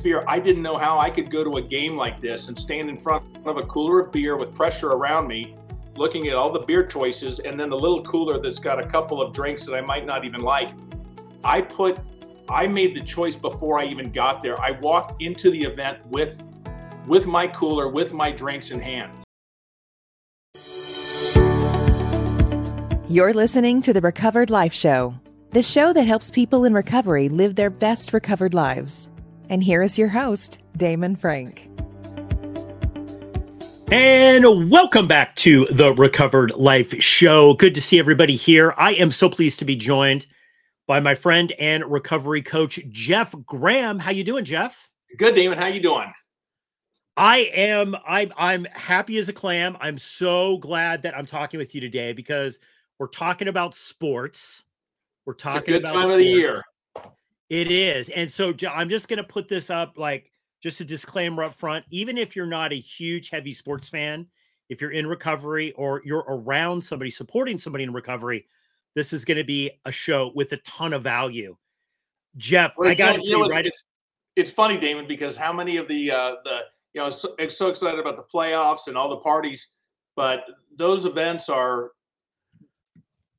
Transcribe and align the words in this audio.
atmosphere. 0.00 0.24
I 0.26 0.38
didn't 0.38 0.62
know 0.62 0.78
how 0.78 0.98
I 0.98 1.10
could 1.10 1.30
go 1.30 1.44
to 1.44 1.58
a 1.58 1.62
game 1.62 1.96
like 1.96 2.20
this 2.22 2.48
and 2.48 2.58
stand 2.58 2.88
in 2.88 2.96
front 2.96 3.22
of 3.44 3.58
a 3.58 3.62
cooler 3.62 4.00
of 4.00 4.12
beer 4.12 4.36
with 4.36 4.54
pressure 4.54 4.92
around 4.92 5.28
me, 5.28 5.54
looking 5.94 6.28
at 6.28 6.34
all 6.34 6.50
the 6.50 6.60
beer 6.60 6.86
choices, 6.86 7.40
and 7.40 7.60
then 7.60 7.68
the 7.68 7.76
little 7.76 8.02
cooler 8.02 8.40
that's 8.40 8.58
got 8.58 8.78
a 8.78 8.86
couple 8.86 9.20
of 9.20 9.34
drinks 9.34 9.66
that 9.66 9.74
I 9.74 9.82
might 9.82 10.06
not 10.06 10.24
even 10.24 10.40
like. 10.40 10.70
I 11.44 11.60
put, 11.60 11.98
I 12.48 12.66
made 12.66 12.96
the 12.96 13.02
choice 13.02 13.36
before 13.36 13.78
I 13.78 13.84
even 13.84 14.10
got 14.10 14.40
there. 14.40 14.58
I 14.58 14.70
walked 14.70 15.20
into 15.20 15.50
the 15.50 15.62
event 15.62 15.98
with, 16.06 16.40
with 17.06 17.26
my 17.26 17.46
cooler, 17.46 17.88
with 17.88 18.14
my 18.14 18.30
drinks 18.30 18.70
in 18.70 18.80
hand. 18.80 19.12
You're 23.08 23.34
listening 23.34 23.82
to 23.82 23.92
the 23.92 24.00
Recovered 24.00 24.48
Life 24.48 24.72
Show, 24.72 25.14
the 25.50 25.62
show 25.62 25.92
that 25.92 26.06
helps 26.06 26.30
people 26.30 26.64
in 26.64 26.72
recovery 26.72 27.28
live 27.28 27.56
their 27.56 27.70
best 27.70 28.12
recovered 28.14 28.54
lives. 28.54 29.09
And 29.50 29.64
here 29.64 29.82
is 29.82 29.98
your 29.98 30.06
host, 30.06 30.60
Damon 30.76 31.16
Frank. 31.16 31.68
And 33.90 34.70
welcome 34.70 35.08
back 35.08 35.34
to 35.36 35.66
the 35.72 35.92
Recovered 35.92 36.52
Life 36.52 37.02
Show. 37.02 37.54
Good 37.54 37.74
to 37.74 37.80
see 37.80 37.98
everybody 37.98 38.36
here. 38.36 38.72
I 38.76 38.92
am 38.92 39.10
so 39.10 39.28
pleased 39.28 39.58
to 39.58 39.64
be 39.64 39.74
joined 39.74 40.28
by 40.86 41.00
my 41.00 41.16
friend 41.16 41.50
and 41.58 41.84
recovery 41.84 42.42
coach 42.42 42.78
Jeff 42.90 43.34
Graham. 43.44 43.98
How 43.98 44.12
you 44.12 44.22
doing, 44.22 44.44
Jeff? 44.44 44.88
Good, 45.18 45.34
Damon. 45.34 45.58
How 45.58 45.66
you 45.66 45.82
doing? 45.82 46.12
I 47.16 47.38
am 47.52 47.96
I'm 48.06 48.32
I'm 48.36 48.64
happy 48.66 49.18
as 49.18 49.28
a 49.28 49.32
clam. 49.32 49.76
I'm 49.80 49.98
so 49.98 50.58
glad 50.58 51.02
that 51.02 51.18
I'm 51.18 51.26
talking 51.26 51.58
with 51.58 51.74
you 51.74 51.80
today 51.80 52.12
because 52.12 52.60
we're 53.00 53.08
talking 53.08 53.48
about 53.48 53.74
sports. 53.74 54.62
We're 55.26 55.34
talking 55.34 55.58
it's 55.58 55.68
a 55.68 55.72
good 55.72 55.82
about 55.82 55.92
time 55.92 56.02
sports. 56.04 56.12
of 56.12 56.18
the 56.18 56.24
year. 56.24 56.62
It 57.50 57.70
is. 57.70 58.08
And 58.10 58.30
so 58.30 58.54
I'm 58.70 58.88
just 58.88 59.08
going 59.08 59.16
to 59.18 59.24
put 59.24 59.48
this 59.48 59.70
up 59.70 59.98
like 59.98 60.30
just 60.62 60.80
a 60.80 60.84
disclaimer 60.84 61.42
up 61.42 61.54
front. 61.54 61.84
Even 61.90 62.16
if 62.16 62.36
you're 62.36 62.46
not 62.46 62.72
a 62.72 62.78
huge 62.78 63.28
heavy 63.28 63.52
sports 63.52 63.88
fan, 63.88 64.26
if 64.68 64.80
you're 64.80 64.92
in 64.92 65.06
recovery 65.06 65.72
or 65.72 66.00
you're 66.04 66.24
around 66.28 66.82
somebody 66.82 67.10
supporting 67.10 67.58
somebody 67.58 67.82
in 67.82 67.92
recovery, 67.92 68.46
this 68.94 69.12
is 69.12 69.24
going 69.24 69.36
to 69.36 69.44
be 69.44 69.70
a 69.84 69.90
show 69.90 70.30
with 70.34 70.52
a 70.52 70.58
ton 70.58 70.92
of 70.92 71.02
value. 71.02 71.56
Jeff, 72.36 72.72
well, 72.78 72.88
I 72.88 72.94
got 72.94 73.16
to 73.16 73.22
you 73.22 73.38
know, 73.38 73.48
right. 73.48 73.66
It's, 73.66 73.86
it's, 74.36 74.50
funny, 74.50 74.76
Damon, 74.76 75.08
because 75.08 75.36
how 75.36 75.52
many 75.52 75.76
of 75.76 75.88
the 75.88 76.12
uh, 76.12 76.34
the 76.44 76.60
you 76.94 77.00
know 77.00 77.08
so, 77.08 77.34
so 77.48 77.68
excited 77.68 77.98
about 77.98 78.16
the 78.16 78.24
playoffs 78.32 78.86
and 78.86 78.96
all 78.96 79.08
the 79.08 79.16
parties, 79.16 79.68
but 80.14 80.44
those 80.76 81.06
events 81.06 81.48
are 81.48 81.90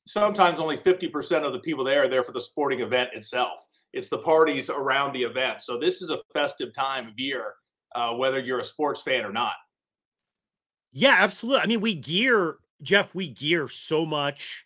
sometimes 0.06 0.60
only 0.60 0.76
50% 0.76 1.44
of 1.46 1.54
the 1.54 1.60
people 1.60 1.86
there 1.86 2.04
are 2.04 2.08
there 2.10 2.24
for 2.24 2.34
the 2.34 2.42
sporting 2.42 2.82
event 2.82 3.12
itself. 3.14 3.66
It's 3.94 4.10
the 4.10 4.18
parties 4.18 4.70
around 4.70 5.14
the 5.14 5.24
event. 5.24 5.62
So 5.62 5.78
this 5.78 6.02
is 6.02 6.10
a 6.10 6.20
festive 6.34 6.74
time 6.74 7.08
of 7.08 7.20
year, 7.20 7.56
uh, 7.96 8.14
whether 8.14 8.40
you're 8.40 8.60
a 8.60 8.64
sports 8.64 9.02
fan 9.02 9.26
or 9.26 9.32
not. 9.32 9.56
Yeah, 10.92 11.16
absolutely. 11.20 11.62
I 11.62 11.68
mean, 11.68 11.82
we 11.82 11.96
gear, 11.96 12.58
Jeff, 12.82 13.16
we 13.16 13.30
gear 13.30 13.68
so 13.68 14.06
much 14.06 14.66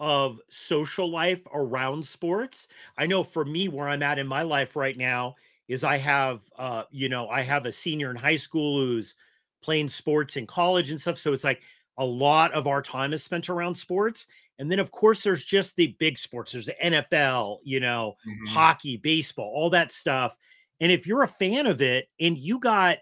of 0.00 0.40
social 0.50 1.10
life 1.10 1.42
around 1.54 2.04
sports. 2.04 2.68
I 2.98 3.06
know 3.06 3.22
for 3.22 3.44
me, 3.44 3.68
where 3.68 3.88
I'm 3.88 4.02
at 4.02 4.18
in 4.18 4.26
my 4.26 4.42
life 4.42 4.74
right 4.74 4.96
now 4.96 5.36
is 5.68 5.84
I 5.84 5.98
have, 5.98 6.42
uh, 6.58 6.84
you 6.90 7.08
know, 7.08 7.28
I 7.28 7.42
have 7.42 7.66
a 7.66 7.72
senior 7.72 8.10
in 8.10 8.16
high 8.16 8.36
school 8.36 8.80
who's 8.80 9.14
playing 9.62 9.88
sports 9.88 10.36
in 10.36 10.46
college 10.46 10.90
and 10.90 11.00
stuff. 11.00 11.18
So 11.18 11.32
it's 11.32 11.44
like 11.44 11.62
a 11.96 12.04
lot 12.04 12.52
of 12.52 12.66
our 12.66 12.82
time 12.82 13.12
is 13.12 13.22
spent 13.22 13.48
around 13.48 13.76
sports. 13.76 14.26
And 14.58 14.70
then, 14.70 14.78
of 14.78 14.90
course, 14.90 15.22
there's 15.22 15.44
just 15.44 15.76
the 15.76 15.96
big 15.98 16.16
sports. 16.16 16.52
There's 16.52 16.66
the 16.66 16.76
NFL, 16.82 17.58
you 17.64 17.80
know, 17.80 18.14
mm-hmm. 18.26 18.54
hockey, 18.54 18.96
baseball, 18.96 19.50
all 19.52 19.70
that 19.70 19.90
stuff. 19.90 20.36
And 20.80 20.92
if 20.92 21.06
you're 21.06 21.22
a 21.22 21.28
fan 21.28 21.66
of 21.66 21.80
it 21.80 22.08
and 22.20 22.36
you 22.36 22.58
got 22.58 22.98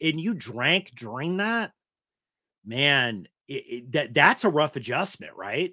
and 0.00 0.20
you 0.20 0.34
drank 0.34 0.92
during 0.94 1.38
that, 1.38 1.72
man, 2.64 3.28
it, 3.48 3.52
it, 3.52 3.92
that 3.92 4.14
that's 4.14 4.44
a 4.44 4.48
rough 4.48 4.76
adjustment, 4.76 5.32
right? 5.36 5.72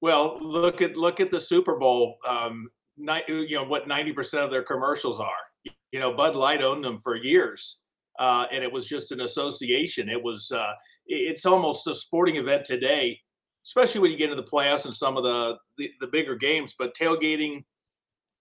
Well, 0.00 0.38
look 0.40 0.82
at 0.82 0.96
look 0.96 1.20
at 1.20 1.30
the 1.30 1.40
Super 1.40 1.76
Bowl. 1.76 2.16
Um, 2.26 2.68
ni- 2.96 3.22
you 3.28 3.56
know 3.56 3.64
what 3.64 3.88
ninety 3.88 4.12
percent 4.12 4.44
of 4.44 4.50
their 4.50 4.62
commercials 4.62 5.20
are. 5.20 5.72
You 5.92 6.00
know, 6.00 6.14
Bud 6.14 6.36
Light 6.36 6.62
owned 6.62 6.84
them 6.84 6.98
for 6.98 7.16
years, 7.16 7.80
uh, 8.18 8.46
and 8.52 8.62
it 8.62 8.72
was 8.72 8.86
just 8.86 9.12
an 9.12 9.22
association. 9.22 10.08
It 10.08 10.22
was 10.22 10.50
uh, 10.52 10.72
it's 11.06 11.46
almost 11.46 11.86
a 11.86 11.94
sporting 11.94 12.36
event 12.36 12.64
today 12.64 13.20
especially 13.66 14.00
when 14.00 14.12
you 14.12 14.16
get 14.16 14.30
into 14.30 14.40
the 14.40 14.48
playoffs 14.48 14.84
and 14.84 14.94
some 14.94 15.16
of 15.16 15.24
the, 15.24 15.56
the, 15.76 15.90
the 16.00 16.06
bigger 16.06 16.36
games. 16.36 16.74
But 16.78 16.94
tailgating, 16.94 17.64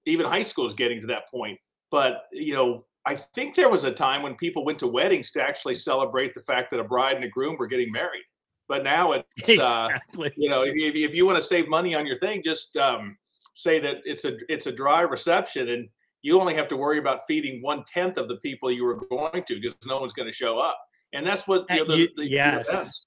even 0.05 0.25
high 0.25 0.43
school 0.43 0.65
is 0.65 0.73
getting 0.73 1.01
to 1.01 1.07
that 1.07 1.29
point. 1.29 1.57
But 1.91 2.25
you 2.31 2.53
know, 2.53 2.85
I 3.07 3.15
think 3.35 3.55
there 3.55 3.69
was 3.69 3.83
a 3.83 3.91
time 3.91 4.21
when 4.21 4.35
people 4.35 4.63
went 4.63 4.79
to 4.79 4.87
weddings 4.87 5.31
to 5.31 5.41
actually 5.41 5.75
celebrate 5.75 6.33
the 6.33 6.41
fact 6.41 6.71
that 6.71 6.79
a 6.79 6.83
bride 6.83 7.15
and 7.15 7.25
a 7.25 7.29
groom 7.29 7.57
were 7.57 7.67
getting 7.67 7.91
married. 7.91 8.23
But 8.67 8.83
now 8.83 9.13
it's 9.13 9.27
exactly. 9.49 10.29
uh, 10.29 10.33
you 10.37 10.49
know 10.49 10.63
if, 10.63 10.73
if 10.75 11.13
you 11.13 11.25
want 11.25 11.37
to 11.37 11.41
save 11.41 11.67
money 11.67 11.95
on 11.95 12.05
your 12.05 12.17
thing, 12.17 12.41
just 12.43 12.77
um, 12.77 13.17
say 13.53 13.79
that 13.79 13.97
it's 14.05 14.25
a 14.25 14.37
it's 14.49 14.67
a 14.67 14.71
dry 14.71 15.01
reception 15.01 15.69
and 15.69 15.87
you 16.23 16.39
only 16.39 16.55
have 16.55 16.67
to 16.67 16.75
worry 16.75 16.97
about 16.97 17.19
feeding 17.27 17.61
one 17.61 17.83
tenth 17.87 18.17
of 18.17 18.27
the 18.27 18.37
people 18.37 18.71
you 18.71 18.83
were 18.83 18.95
going 18.95 19.43
to 19.43 19.59
because 19.61 19.77
no 19.85 19.99
one's 19.99 20.11
going 20.11 20.27
to 20.27 20.33
show 20.33 20.59
up. 20.59 20.75
And 21.13 21.25
that's 21.25 21.47
what 21.47 21.65
you 21.69 21.85
know, 21.85 21.95
the, 21.95 22.09
the, 22.17 22.27
yes. 22.27 23.05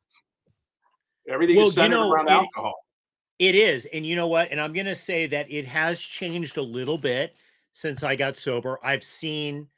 Everything 1.28 1.56
well, 1.56 1.69
is 1.69 1.75
centered 1.75 1.97
you 1.97 2.03
know, 2.03 2.12
around 2.12 2.28
it, 2.28 2.33
alcohol. 2.33 2.75
It 3.39 3.55
is. 3.55 3.87
And 3.87 4.05
you 4.05 4.16
know 4.16 4.27
what? 4.27 4.50
And 4.50 4.61
I'm 4.61 4.72
going 4.72 4.87
to 4.87 4.94
say 4.94 5.27
that 5.27 5.50
it 5.50 5.66
has 5.66 6.00
changed 6.00 6.56
a 6.56 6.62
little 6.62 6.99
bit 6.99 7.37
since 7.72 8.03
I 8.03 8.16
got 8.16 8.37
sober. 8.37 8.78
I've 8.83 9.05
seen 9.05 9.69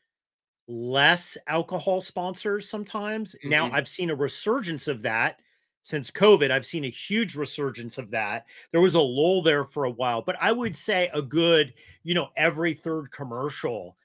less 0.67 1.37
alcohol 1.47 2.01
sponsors 2.01 2.69
sometimes. 2.69 3.35
Mm-hmm. 3.35 3.51
Now 3.51 3.71
I've 3.73 3.89
seen 3.89 4.11
a 4.11 4.15
resurgence 4.15 4.89
of 4.89 5.03
that 5.03 5.41
since 5.83 6.11
COVID. 6.11 6.51
I've 6.51 6.67
seen 6.67 6.85
a 6.85 6.91
huge 6.91 7.35
resurgence 7.35 7.99
of 7.99 8.11
that. 8.11 8.47
There 8.73 8.81
was 8.81 8.95
a 8.95 9.01
lull 9.01 9.43
there 9.43 9.65
for 9.65 9.85
a 9.85 9.91
while, 9.91 10.23
but 10.23 10.37
I 10.41 10.53
would 10.53 10.77
say 10.77 11.11
a 11.13 11.23
good, 11.23 11.75
you 12.03 12.15
know, 12.15 12.29
every 12.37 12.75
third 12.75 13.11
commercial 13.11 13.97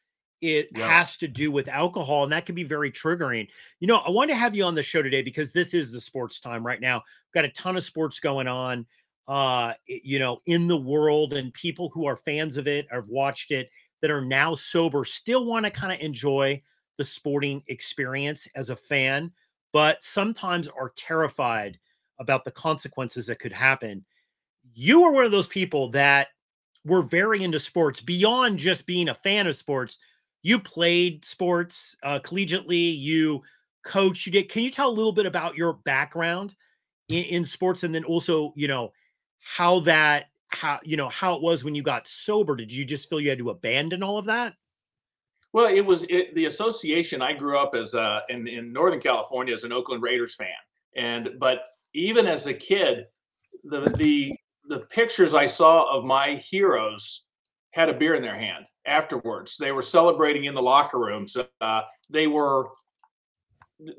it 0.46 0.70
yeah. 0.76 0.88
has 0.88 1.18
to 1.18 1.28
do 1.28 1.52
with 1.52 1.68
alcohol 1.68 2.24
and 2.24 2.32
that 2.32 2.46
can 2.46 2.56
be 2.56 2.64
very 2.64 2.92
triggering. 2.92 3.48
You 3.80 3.88
know 3.88 3.98
i 3.98 4.10
want 4.10 4.30
to 4.30 4.36
have 4.36 4.56
you 4.56 4.64
on 4.64 4.76
the 4.76 4.84
show 4.84 5.02
today 5.02 5.22
because 5.22 5.52
this 5.52 5.74
is 5.74 5.92
the 5.92 6.02
sports 6.02 6.40
time 6.40 6.66
right 6.66 6.82
now. 6.82 6.98
We've 6.98 7.42
got 7.42 7.46
a 7.46 7.54
ton 7.54 7.78
of 7.78 7.84
sports 7.84 8.20
going 8.20 8.48
on 8.48 8.86
uh 9.28 9.74
you 9.88 10.20
know 10.20 10.40
in 10.46 10.68
the 10.68 10.78
world 10.78 11.34
and 11.34 11.52
people 11.54 11.90
who 11.90 12.06
are 12.06 12.16
fans 12.16 12.58
of 12.58 12.68
it 12.68 12.86
have 12.92 13.08
watched 13.08 13.50
it 13.50 13.72
that 14.04 14.12
are 14.12 14.22
now 14.22 14.54
sober 14.54 15.04
still 15.04 15.46
want 15.46 15.66
to 15.66 15.72
kind 15.72 15.92
of 15.92 16.00
enjoy 16.00 16.62
the 17.00 17.04
sporting 17.04 17.64
experience 17.66 18.48
as 18.56 18.70
a 18.70 18.76
fan 18.76 19.32
but 19.76 20.02
sometimes 20.02 20.70
are 20.70 20.94
terrified 20.96 21.80
about 22.20 22.46
the 22.46 22.52
consequences 22.52 23.28
that 23.28 23.40
could 23.40 23.52
happen. 23.52 24.06
You 24.74 25.04
are 25.04 25.12
one 25.12 25.26
of 25.26 25.34
those 25.34 25.50
people 25.50 25.90
that 25.92 26.30
were 26.86 27.02
very 27.02 27.44
into 27.44 27.60
sports 27.60 28.00
beyond 28.00 28.60
just 28.60 28.88
being 28.88 29.10
a 29.10 29.14
fan 29.14 29.48
of 29.48 29.56
sports 29.58 29.98
you 30.46 30.60
played 30.60 31.26
sports 31.26 31.96
uh, 32.04 32.20
collegiately, 32.20 32.96
you 32.96 33.42
coach, 33.84 34.28
you 34.28 34.32
did. 34.32 34.48
Can 34.48 34.62
you 34.62 34.70
tell 34.70 34.88
a 34.88 34.94
little 34.94 35.12
bit 35.12 35.26
about 35.26 35.56
your 35.56 35.74
background 35.74 36.54
in, 37.10 37.24
in 37.24 37.46
sports 37.46 37.84
and 37.84 37.96
then 37.96 38.04
also, 38.04 38.54
you 38.56 38.68
know, 38.68 38.94
how 39.40 39.80
that 39.82 40.26
how 40.50 40.80
you 40.84 40.98
know 40.98 41.10
how 41.10 41.34
it 41.34 41.42
was 41.42 41.64
when 41.64 41.74
you 41.74 41.82
got 41.82 42.08
sober? 42.08 42.56
Did 42.56 42.72
you 42.72 42.86
just 42.86 43.10
feel 43.10 43.20
you 43.20 43.30
had 43.30 43.40
to 43.40 43.50
abandon 43.50 44.04
all 44.04 44.20
of 44.20 44.26
that? 44.26 44.54
Well 45.52 45.66
it 45.66 45.82
was 45.82 46.06
it, 46.10 46.36
the 46.36 46.46
association 46.46 47.24
i 47.24 47.34
grew 47.34 47.58
up 47.58 47.74
as 47.74 47.96
uh, 47.96 48.20
in, 48.30 48.48
in 48.48 48.72
northern 48.72 49.00
california 49.00 49.54
as 49.54 49.64
an 49.64 49.72
oakland 49.72 50.04
raiders 50.04 50.36
fan. 50.36 50.50
And 50.96 51.40
but 51.40 51.66
even 51.96 52.28
as 52.28 52.46
a 52.46 52.54
kid 52.54 53.06
the 53.64 53.90
the 53.98 54.36
the 54.70 54.82
pictures 54.92 55.34
i 55.34 55.48
saw 55.48 55.86
of 55.86 56.06
my 56.06 56.36
heroes 56.36 57.26
had 57.72 57.90
a 57.90 57.94
beer 57.94 58.14
in 58.14 58.22
their 58.22 58.38
hand 58.38 58.66
afterwards. 58.88 59.58
They 59.60 59.72
were 59.72 59.82
celebrating 59.82 60.46
in 60.46 60.54
the 60.54 60.62
locker 60.62 61.00
rooms. 61.00 61.36
Uh, 61.62 61.82
they 62.10 62.28
were 62.28 62.70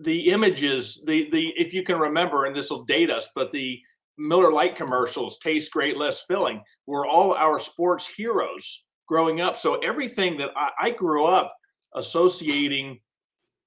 the 0.01 0.31
images. 0.31 1.03
The 1.07 1.29
the 1.31 1.53
if 1.57 1.75
you 1.75 1.83
can 1.83 1.99
remember, 1.99 2.47
and 2.47 2.55
this 2.55 2.71
will 2.71 2.85
date 2.85 3.11
us, 3.11 3.29
but 3.35 3.51
the 3.53 3.79
Miller 4.19 4.53
Lite 4.53 4.77
commercials, 4.77 5.39
"Taste 5.39 5.71
Great, 5.73 5.97
Less 5.97 6.23
Filling," 6.23 6.63
were 6.87 7.07
all 7.07 7.35
our 7.35 7.59
sports 7.59 8.07
heroes 8.07 8.85
growing 9.09 9.41
up. 9.41 9.57
So 9.57 9.77
everything 9.77 10.37
that 10.39 10.51
I, 10.57 10.71
I 10.81 10.91
grew 10.91 11.27
up 11.27 11.55
associating 11.95 13.01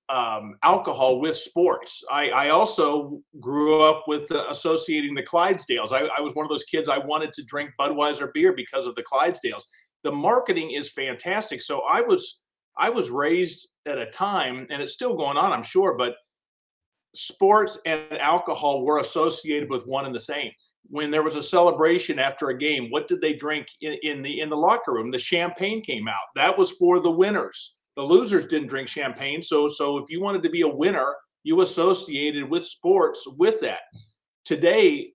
um, 0.10 0.56
alcohol 0.64 1.20
with 1.20 1.36
sports. 1.36 2.04
I, 2.12 2.30
I, 2.30 2.50
also 2.50 3.22
grew 3.40 3.82
up 3.82 4.06
with 4.08 4.32
uh, 4.32 4.46
associating 4.50 5.14
the 5.14 5.22
Clydesdales. 5.22 5.92
I, 5.92 6.10
I, 6.18 6.20
was 6.20 6.34
one 6.34 6.44
of 6.44 6.50
those 6.50 6.64
kids. 6.64 6.90
I 6.90 6.98
wanted 6.98 7.32
to 7.34 7.44
drink 7.44 7.70
Budweiser 7.80 8.34
beer 8.34 8.52
because 8.52 8.88
of 8.88 8.96
the 8.96 9.04
Clydesdales 9.04 9.66
the 10.04 10.12
marketing 10.12 10.72
is 10.72 10.92
fantastic. 10.92 11.62
So 11.62 11.82
I 11.82 12.02
was 12.02 12.42
I 12.78 12.90
was 12.90 13.10
raised 13.10 13.68
at 13.86 13.98
a 13.98 14.06
time, 14.06 14.66
and 14.70 14.82
it's 14.82 14.94
still 14.94 15.16
going 15.18 15.38
on, 15.38 15.52
I'm 15.52 15.64
sure, 15.64 15.98
but 15.98 16.14
sports 17.16 17.80
and 17.86 18.18
alcohol 18.20 18.86
were 18.86 19.00
associated 19.00 19.70
with 19.70 19.86
one 19.86 20.06
and 20.06 20.16
the 20.16 20.20
same. 20.20 20.52
When 20.90 21.12
there 21.12 21.24
was 21.24 21.36
a 21.36 21.44
celebration 21.44 22.20
after 22.20 22.50
a 22.50 22.58
game, 22.58 22.90
what 22.90 23.08
did 23.08 23.20
they 23.22 23.34
drink 23.34 23.68
in, 23.82 23.98
in 24.04 24.22
the 24.22 24.40
in 24.40 24.50
the 24.50 24.58
locker 24.58 24.94
room? 24.94 25.12
The 25.12 25.20
champagne 25.20 25.82
came 25.82 26.08
out. 26.08 26.16
That 26.36 26.58
was 26.58 26.72
for 26.72 27.00
the 27.00 27.12
winners. 27.12 27.78
the 27.96 28.04
losers 28.04 28.48
didn't 28.48 28.70
drink 28.70 28.88
champagne. 28.88 29.42
So 29.42 29.68
so 29.68 29.98
if 29.98 30.06
you 30.10 30.22
wanted 30.22 30.42
to 30.44 30.50
be 30.50 30.62
a 30.62 30.68
winner, 30.68 31.14
you 31.44 31.62
associated 31.62 32.50
with 32.50 32.64
sports 32.64 33.28
with 33.38 33.60
that. 33.62 33.82
Today, 34.46 35.12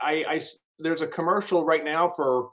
I, 0.00 0.24
I 0.28 0.40
there's 0.78 1.02
a 1.02 1.06
commercial 1.06 1.64
right 1.64 1.84
now 1.84 2.08
for 2.08 2.50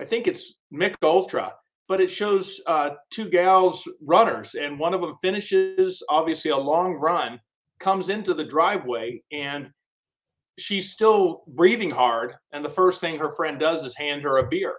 I 0.00 0.04
think 0.04 0.26
it's 0.26 0.58
Mick 0.72 0.94
Ultra, 1.02 1.52
but 1.88 2.00
it 2.00 2.10
shows 2.10 2.60
uh, 2.66 2.90
two 3.10 3.28
gals 3.28 3.88
runners, 4.00 4.54
and 4.54 4.78
one 4.78 4.94
of 4.94 5.00
them 5.00 5.16
finishes 5.20 6.02
obviously 6.08 6.50
a 6.50 6.56
long 6.56 6.94
run, 6.94 7.40
comes 7.80 8.10
into 8.10 8.34
the 8.34 8.44
driveway, 8.44 9.22
and 9.32 9.70
she's 10.58 10.92
still 10.92 11.42
breathing 11.48 11.90
hard. 11.90 12.34
And 12.52 12.64
the 12.64 12.70
first 12.70 13.00
thing 13.00 13.18
her 13.18 13.30
friend 13.30 13.58
does 13.58 13.84
is 13.84 13.96
hand 13.96 14.22
her 14.22 14.38
a 14.38 14.48
beer. 14.48 14.76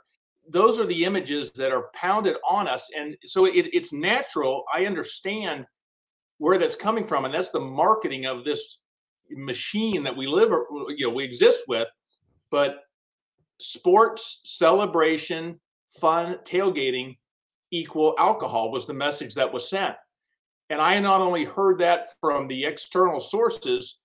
Those 0.48 0.80
are 0.80 0.86
the 0.86 1.06
images 1.06 1.52
that 1.52 1.72
are 1.72 1.90
pounded 1.94 2.36
on 2.48 2.68
us, 2.68 2.88
and 2.98 3.16
so 3.26 3.46
it, 3.46 3.70
it's 3.74 3.94
natural. 3.94 4.64
I 4.74 4.86
understand 4.86 5.66
where 6.38 6.58
that's 6.58 6.76
coming 6.76 7.06
from, 7.06 7.26
and 7.26 7.34
that's 7.34 7.52
the 7.52 7.60
marketing 7.60 8.26
of 8.26 8.44
this 8.44 8.80
machine 9.30 10.04
that 10.04 10.16
we 10.16 10.28
live, 10.28 10.50
you 10.96 11.08
know, 11.08 11.14
we 11.14 11.24
exist 11.24 11.62
with. 11.68 11.88
But 12.50 12.78
sports 13.60 14.42
celebration, 14.46 15.60
fun, 16.00 16.38
tailgating 16.46 17.18
equal 17.72 18.16
alcohol 18.18 18.72
was 18.72 18.86
the 18.86 18.94
message 18.94 19.34
that 19.36 19.52
was 19.52 19.70
sent. 19.70 19.96
And 20.70 20.82
I 20.82 21.00
not 21.00 21.22
only 21.22 21.46
heard 21.46 21.80
that 21.80 22.08
from 22.20 22.48
the 22.48 22.66
external 22.66 23.20
sources, 23.20 24.00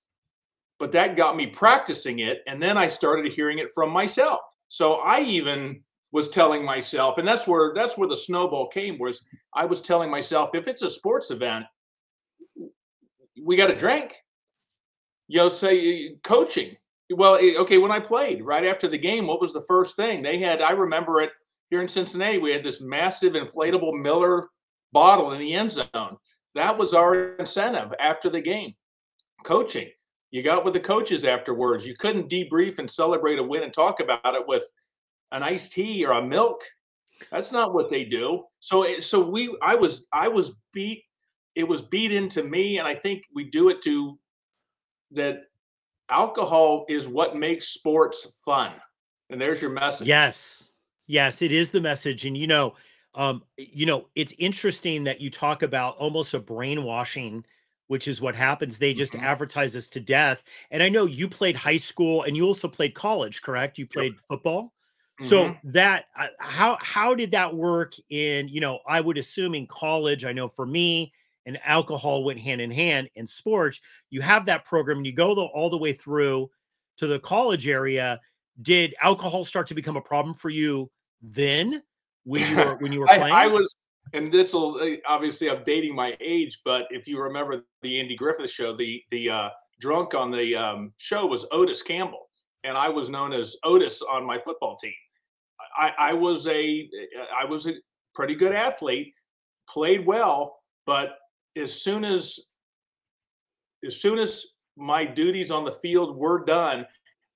but 0.79 0.93
that 0.93 1.17
got 1.17 1.37
me 1.37 1.47
practicing 1.47 2.21
it. 2.21 2.39
And 2.47 2.61
then 2.61 2.77
I 2.77 2.89
started 2.89 3.31
hearing 3.33 3.59
it 3.59 3.69
from 3.75 3.91
myself. 3.91 4.41
So 4.69 4.95
I 4.95 5.21
even 5.21 5.83
was 6.13 6.29
telling 6.29 6.65
myself, 6.65 7.19
and 7.19 7.27
that's 7.27 7.47
where 7.47 7.73
that's 7.75 7.99
where 7.99 8.09
the 8.09 8.17
snowball 8.17 8.69
came, 8.69 8.99
was 8.99 9.25
I 9.55 9.65
was 9.65 9.81
telling 9.81 10.11
myself, 10.11 10.51
if 10.55 10.69
it's 10.69 10.83
a 10.83 10.91
sports 10.91 11.31
event, 11.31 11.65
we 13.43 13.57
got 13.57 13.67
to 13.67 13.77
drink. 13.77 14.15
You 15.29 15.39
know, 15.39 15.49
say 15.49 16.09
uh, 16.09 16.11
coaching. 16.23 16.77
Well, 17.11 17.35
okay, 17.37 17.79
when 17.79 17.93
I 17.93 18.01
played 18.01 18.45
right 18.45 18.65
after 18.65 18.89
the 18.89 18.99
game, 18.99 19.27
what 19.27 19.41
was 19.41 19.53
the 19.53 19.61
first 19.63 19.97
thing 19.97 20.23
they 20.23 20.39
had? 20.39 20.63
I 20.63 20.71
remember 20.71 21.21
it 21.21 21.31
here 21.71 21.83
in 21.83 21.89
Cincinnati. 21.89 22.39
We 22.39 22.53
had 22.53 22.65
this 22.65 22.81
massive 22.81 23.35
inflatable 23.35 24.01
Miller 24.01 24.49
bottle 24.93 25.33
in 25.33 25.41
the 25.41 25.55
end 25.55 25.71
zone. 25.71 26.17
That 26.55 26.77
was 26.79 26.95
our 26.95 27.37
incentive 27.37 27.93
after 28.01 28.31
the 28.31 28.41
game. 28.41 28.75
Coaching. 29.45 29.91
You 30.31 30.43
got 30.43 30.65
with 30.65 30.75
the 30.75 30.81
coaches 30.81 31.25
afterwards. 31.25 31.87
You 31.87 31.95
couldn't 31.97 32.31
debrief 32.31 32.79
and 32.79 32.91
celebrate 32.91 33.39
a 33.39 33.43
win 33.43 33.65
and 33.65 33.73
talk 33.73 34.01
about 34.01 34.35
it 34.35 34.47
with 34.47 34.65
an 35.33 35.43
iced 35.43 35.73
tea 35.73 36.05
or 36.05 36.13
a 36.13 36.27
milk. 36.27 36.63
That's 37.31 37.53
not 37.53 37.75
what 37.75 37.89
they 37.89 38.05
do. 38.05 38.45
So, 38.61 38.99
so 38.99 39.29
we, 39.29 39.57
I 39.63 39.75
was, 39.75 40.07
I 40.13 40.29
was 40.29 40.53
beat. 40.73 41.05
It 41.55 41.65
was 41.65 41.83
beat 41.83 42.13
into 42.13 42.43
me, 42.43 42.79
and 42.79 42.89
I 42.89 42.95
think 42.95 43.23
we 43.33 43.45
do 43.45 43.69
it 43.69 43.81
to 43.83 44.19
that 45.13 45.43
alcohol 46.15 46.87
is 46.89 47.09
what 47.09 47.37
makes 47.37 47.69
sports 47.69 48.29
fun. 48.45 48.73
And 49.31 49.41
there's 49.41 49.61
your 49.61 49.71
message. 49.71 50.07
Yes. 50.07 50.71
Yes, 51.07 51.43
it 51.43 51.53
is 51.53 51.71
the 51.71 51.81
message. 51.81 52.25
And 52.25 52.37
you 52.37 52.47
know, 52.47 52.75
um, 53.15 53.43
you 53.57 53.87
know, 53.87 54.07
it's 54.15 54.33
interesting 54.39 55.05
that 55.05 55.21
you 55.21 55.31
talk 55.31 55.63
about 55.63 55.97
almost 55.97 56.35
a 56.35 56.39
brainwashing, 56.39 57.45
which 57.89 58.09
is 58.09 58.21
what 58.21 58.35
happens. 58.35 58.79
They 58.79 58.95
just 58.95 59.13
mm-hmm. 59.13 59.25
advertise 59.25 59.77
us 59.77 59.89
to 59.91 60.01
death. 60.01 60.43
And 60.71 60.83
I 60.83 60.89
know 60.89 61.05
you 61.05 61.29
played 61.29 61.57
high 61.57 61.77
school 61.77 62.23
and 62.23 62.37
you 62.37 62.47
also 62.47 62.69
played 62.69 62.95
college, 62.95 63.43
correct? 63.43 63.79
You 63.79 63.87
played 63.87 64.15
yep. 64.15 64.23
football. 64.29 64.73
Mm-hmm. 65.21 65.27
So 65.27 65.57
that 65.65 66.07
uh, 66.19 66.29
how 66.41 66.79
how 66.81 67.15
did 67.15 67.33
that 67.33 67.55
work 67.55 67.95
in, 68.09 68.49
you 68.49 68.61
know, 68.61 68.81
I 68.89 69.01
would 69.01 69.19
assume 69.19 69.55
in 69.55 69.67
college, 69.67 70.25
I 70.25 70.33
know 70.33 70.49
for 70.49 70.67
me, 70.67 71.13
and 71.47 71.59
alcohol 71.65 72.25
went 72.25 72.39
hand 72.39 72.61
in 72.61 72.71
hand 72.71 73.09
in 73.15 73.27
sports 73.27 73.81
you 74.11 74.21
have 74.21 74.47
that 74.47 74.65
program 74.65 74.99
and 74.99 75.07
you 75.07 75.13
go 75.13 75.35
the, 75.35 75.43
all 75.43 75.71
the 75.71 75.77
way 75.77 75.93
through 75.93 76.51
to 76.97 77.07
the 77.07 77.19
college 77.19 77.69
area 77.69 78.21
did 78.63 78.95
alcohol 79.01 79.45
start 79.45 79.67
to 79.67 79.75
become 79.75 79.97
a 79.97 80.01
problem 80.01 80.35
for 80.35 80.51
you 80.51 80.91
then 81.23 81.83
when 82.25 82.49
you 82.51 82.57
were 82.57 82.77
when 82.77 82.93
you 82.93 83.01
were 83.01 83.07
playing 83.07 83.23
I, 83.35 83.45
I 83.45 83.47
was 83.47 83.75
and 84.13 84.31
this 84.31 84.53
will 84.53 84.77
uh, 84.77 84.97
obviously 85.07 85.51
i'm 85.51 85.63
dating 85.65 85.95
my 85.95 86.17
age 86.21 86.61
but 86.65 86.87
if 86.91 87.09
you 87.09 87.21
remember 87.21 87.65
the 87.83 88.01
andy 88.01 88.17
griffith 88.17 88.51
show 88.51 88.75
the 88.75 89.03
the 89.11 89.31
uh, 89.31 89.49
drunk 89.81 90.15
on 90.15 90.31
the 90.31 90.55
um, 90.55 90.93
show 90.99 91.27
was 91.27 91.47
otis 91.51 91.83
campbell 91.83 92.29
and 92.65 92.77
i 92.77 92.89
was 92.89 93.11
known 93.11 93.33
as 93.33 93.57
otis 93.65 94.03
on 94.03 94.25
my 94.25 94.39
football 94.39 94.77
team. 94.77 94.93
I, 95.77 95.93
I 95.99 96.13
was 96.13 96.47
a 96.47 96.89
i 97.37 97.45
was 97.45 97.67
a 97.67 97.75
pretty 98.15 98.35
good 98.35 98.53
athlete 98.53 99.13
played 99.69 100.07
well 100.07 100.59
but 100.87 101.17
as 101.57 101.83
soon 101.83 102.05
as 102.05 102.39
as 103.87 104.01
soon 104.01 104.19
as 104.19 104.47
my 104.77 105.05
duties 105.05 105.51
on 105.51 105.65
the 105.65 105.73
field 105.73 106.17
were 106.17 106.45
done, 106.45 106.87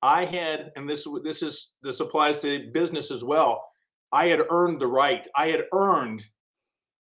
I 0.03 0.25
had, 0.25 0.73
and 0.76 0.88
this 0.88 1.06
this 1.25 1.43
is 1.43 1.73
this 1.82 2.00
applies 2.00 2.41
to 2.41 2.70
business 2.73 3.11
as 3.11 3.25
well. 3.25 3.65
I 4.12 4.26
had 4.26 4.43
earned 4.50 4.81
the 4.81 4.87
right. 4.87 5.26
I 5.37 5.49
had 5.49 5.65
earned 5.73 6.25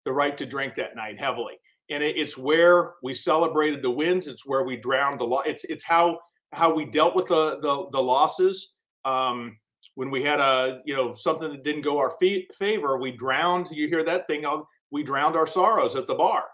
the 0.06 0.14
right 0.14 0.38
to 0.38 0.46
drink 0.46 0.75
that 0.75 0.96
night 0.96 1.19
heavily, 1.19 1.56
and 1.90 2.04
it, 2.04 2.18
it's 2.18 2.38
where 2.38 2.96
we 3.04 3.14
celebrated 3.14 3.81
the 3.81 3.92
wins. 3.92 4.28
It's 4.28 4.46
where 4.46 4.64
we 4.64 4.78
drowned 4.78 5.19
the 5.19 5.25
loss. 5.25 5.44
It's 5.46 5.64
it's 5.66 5.84
how 5.84 6.19
how 6.54 6.74
we 6.74 6.86
dealt 6.86 7.16
with 7.16 7.28
the 7.28 7.60
the, 7.62 7.88
the 7.92 8.02
losses. 8.02 8.74
Um, 9.06 9.58
when 9.96 10.12
we 10.12 10.24
had 10.24 10.40
a 10.40 10.81
you 10.86 10.96
know 10.96 11.14
something 11.14 11.52
that 11.52 11.64
didn't 11.64 11.81
go 11.81 11.98
our 11.98 12.14
favor, 12.58 12.98
we 12.98 13.12
drowned. 13.12 13.68
You 13.72 13.88
hear 13.88 14.04
that 14.04 14.28
thing? 14.28 14.46
We 14.92 15.04
drowned 15.04 15.36
our 15.36 15.48
sorrows 15.48 15.96
at 15.96 16.08
the 16.08 16.16
bar 16.16 16.46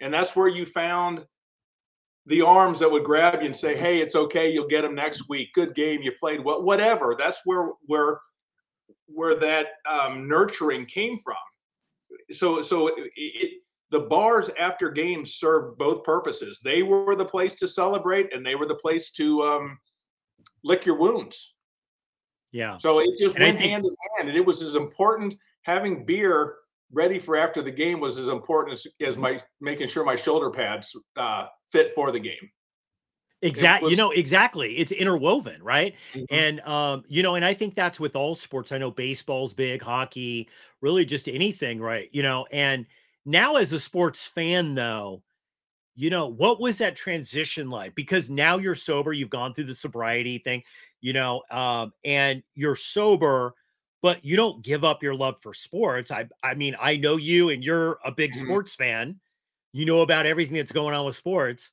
and 0.00 0.12
that's 0.12 0.36
where 0.36 0.48
you 0.48 0.66
found 0.66 1.24
the 2.26 2.42
arms 2.42 2.80
that 2.80 2.90
would 2.90 3.04
grab 3.04 3.40
you 3.40 3.46
and 3.46 3.56
say, 3.56 3.76
"Hey, 3.76 4.00
it's 4.00 4.16
okay. 4.16 4.52
You'll 4.52 4.66
get 4.66 4.82
them 4.82 4.94
next 4.94 5.28
week. 5.28 5.52
Good 5.54 5.74
game. 5.74 6.02
You 6.02 6.12
played 6.12 6.44
well. 6.44 6.62
Whatever." 6.62 7.14
That's 7.18 7.42
where 7.44 7.70
where 7.86 8.20
where 9.06 9.36
that 9.36 9.66
um, 9.88 10.28
nurturing 10.28 10.86
came 10.86 11.18
from. 11.18 11.36
So 12.30 12.60
so 12.60 12.88
it, 12.88 13.10
it, 13.16 13.50
the 13.90 14.00
bars 14.00 14.50
after 14.58 14.90
games 14.90 15.34
served 15.34 15.78
both 15.78 16.02
purposes. 16.02 16.60
They 16.62 16.82
were 16.82 17.14
the 17.14 17.24
place 17.24 17.54
to 17.60 17.68
celebrate, 17.68 18.34
and 18.34 18.44
they 18.44 18.56
were 18.56 18.66
the 18.66 18.74
place 18.74 19.10
to 19.12 19.42
um, 19.42 19.78
lick 20.64 20.84
your 20.84 20.98
wounds. 20.98 21.54
Yeah. 22.52 22.78
So 22.78 22.98
it 22.98 23.10
just 23.18 23.36
and 23.36 23.44
went 23.44 23.58
think- 23.58 23.70
hand 23.70 23.84
in 23.84 23.94
hand, 24.16 24.28
and 24.28 24.36
it 24.36 24.44
was 24.44 24.62
as 24.62 24.74
important 24.74 25.36
having 25.62 26.04
beer 26.04 26.56
ready 26.92 27.18
for 27.18 27.36
after 27.36 27.62
the 27.62 27.70
game 27.70 28.00
was 28.00 28.18
as 28.18 28.28
important 28.28 28.74
as, 28.74 28.86
as 29.06 29.14
mm-hmm. 29.14 29.22
my 29.22 29.42
making 29.60 29.88
sure 29.88 30.04
my 30.04 30.16
shoulder 30.16 30.50
pads 30.50 30.94
uh, 31.16 31.46
fit 31.70 31.92
for 31.94 32.10
the 32.10 32.20
game. 32.20 32.50
Exactly. 33.42 33.90
You 33.90 33.96
know, 33.96 34.12
exactly. 34.12 34.78
It's 34.78 34.92
interwoven, 34.92 35.62
right? 35.62 35.94
Mm-hmm. 36.14 36.34
And 36.34 36.60
um, 36.60 37.04
you 37.08 37.22
know, 37.22 37.34
and 37.34 37.44
I 37.44 37.54
think 37.54 37.74
that's 37.74 38.00
with 38.00 38.16
all 38.16 38.34
sports. 38.34 38.72
I 38.72 38.78
know 38.78 38.90
baseball's 38.90 39.52
big, 39.52 39.82
hockey, 39.82 40.48
really 40.80 41.04
just 41.04 41.28
anything, 41.28 41.80
right? 41.80 42.08
You 42.12 42.22
know, 42.22 42.46
and 42.50 42.86
now 43.24 43.56
as 43.56 43.72
a 43.72 43.80
sports 43.80 44.26
fan 44.26 44.74
though, 44.74 45.22
you 45.94 46.10
know, 46.10 46.28
what 46.28 46.60
was 46.60 46.78
that 46.78 46.96
transition 46.96 47.70
like? 47.70 47.94
Because 47.94 48.30
now 48.30 48.58
you're 48.58 48.74
sober, 48.74 49.12
you've 49.12 49.30
gone 49.30 49.54
through 49.54 49.64
the 49.64 49.74
sobriety 49.74 50.38
thing, 50.38 50.62
you 51.00 51.12
know, 51.12 51.42
um, 51.50 51.92
and 52.04 52.42
you're 52.54 52.76
sober 52.76 53.54
but 54.06 54.24
you 54.24 54.36
don't 54.36 54.62
give 54.62 54.84
up 54.84 55.02
your 55.02 55.16
love 55.16 55.36
for 55.40 55.52
sports. 55.52 56.12
I 56.12 56.28
I 56.40 56.54
mean, 56.54 56.76
I 56.80 56.96
know 56.96 57.16
you 57.16 57.48
and 57.48 57.64
you're 57.64 57.98
a 58.04 58.12
big 58.12 58.30
mm-hmm. 58.30 58.46
sports 58.46 58.76
fan. 58.76 59.18
You 59.72 59.84
know 59.84 60.02
about 60.02 60.26
everything 60.26 60.58
that's 60.58 60.70
going 60.70 60.94
on 60.94 61.04
with 61.04 61.16
sports. 61.16 61.72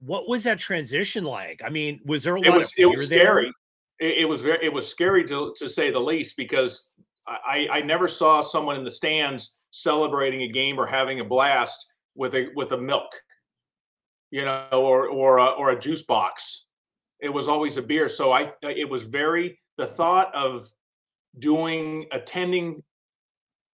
What 0.00 0.26
was 0.26 0.44
that 0.44 0.58
transition 0.58 1.24
like? 1.24 1.60
I 1.62 1.68
mean, 1.68 2.00
was 2.06 2.22
there 2.22 2.36
a 2.36 2.40
lot 2.40 2.46
it 2.46 2.52
was, 2.54 2.68
of 2.68 2.78
it 2.78 2.86
was 2.86 3.04
scary. 3.04 3.52
It, 4.00 4.22
it, 4.22 4.24
was 4.26 4.40
very 4.40 4.64
it 4.64 4.72
was 4.72 4.88
scary 4.88 5.22
to 5.24 5.52
to 5.58 5.68
say 5.68 5.90
the 5.90 6.00
least 6.00 6.34
because 6.38 6.94
I 7.26 7.68
I 7.70 7.82
never 7.82 8.08
saw 8.08 8.40
someone 8.40 8.76
in 8.76 8.82
the 8.82 8.90
stands 8.90 9.58
celebrating 9.70 10.44
a 10.44 10.48
game 10.48 10.80
or 10.80 10.86
having 10.86 11.20
a 11.20 11.24
blast 11.24 11.88
with 12.14 12.34
a 12.34 12.48
with 12.56 12.72
a 12.72 12.78
milk, 12.78 13.12
you 14.30 14.46
know, 14.46 14.66
or 14.72 15.08
or 15.08 15.36
a, 15.36 15.48
or 15.48 15.72
a 15.72 15.78
juice 15.78 16.04
box. 16.04 16.64
It 17.20 17.28
was 17.28 17.48
always 17.48 17.76
a 17.76 17.82
beer. 17.82 18.08
So 18.08 18.32
I 18.32 18.50
it 18.62 18.88
was 18.88 19.02
very 19.02 19.60
the 19.76 19.86
thought 19.86 20.34
of 20.34 20.70
doing 21.38 22.06
attending 22.12 22.82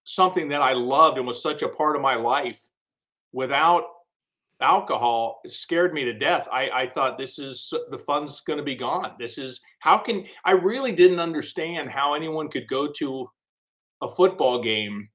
something 0.05 0.49
that 0.49 0.63
I 0.63 0.73
loved 0.73 1.19
and 1.19 1.27
was 1.27 1.43
such 1.43 1.63
a 1.63 1.69
part 1.69 1.97
of 1.97 2.03
my 2.03 2.15
life 2.15 2.61
without 3.33 3.85
alcohol 4.61 5.41
scared 5.47 5.93
me 5.93 6.05
to 6.05 6.13
death. 6.13 6.49
I, 6.51 6.71
I 6.71 6.87
thought 6.89 7.19
this 7.19 7.39
is 7.39 7.73
the 7.91 7.99
fun's 7.99 8.41
going 8.41 8.59
to 8.59 8.65
be 8.65 8.75
gone. 8.75 9.13
This 9.19 9.39
is 9.39 9.61
how 9.81 9.99
can 9.99 10.25
I 10.45 10.53
really 10.53 10.93
didn't 10.93 11.21
understand 11.21 11.91
how 11.91 12.15
anyone 12.15 12.49
could 12.49 12.67
go 12.69 12.91
to 12.99 13.29
a 14.03 14.09
football 14.09 14.63
game 14.63 15.09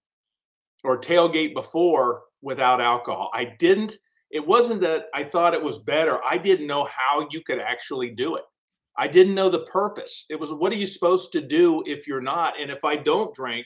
or 0.84 1.00
tailgate 1.00 1.54
before 1.54 2.24
without 2.42 2.82
alcohol. 2.82 3.30
I 3.34 3.56
didn't. 3.60 3.96
It 4.32 4.46
wasn't 4.46 4.82
that 4.82 5.06
I 5.14 5.24
thought 5.24 5.54
it 5.54 5.64
was 5.64 5.80
better. 5.80 6.20
I 6.26 6.38
didn't 6.38 6.68
know 6.68 6.86
how 6.86 7.28
you 7.32 7.42
could 7.44 7.60
actually 7.60 8.12
do 8.12 8.36
it. 8.36 8.44
I 8.98 9.08
didn't 9.08 9.36
know 9.36 9.50
the 9.50 9.66
purpose. 9.66 10.26
It 10.30 10.40
was 10.40 10.54
what 10.54 10.72
are 10.72 10.76
you 10.76 10.86
supposed 10.86 11.32
to 11.34 11.42
do 11.42 11.84
if 11.86 12.08
you're 12.08 12.22
not? 12.22 12.60
And 12.60 12.70
if 12.70 12.86
I 12.86 12.96
don't 12.96 13.34
drink, 13.34 13.66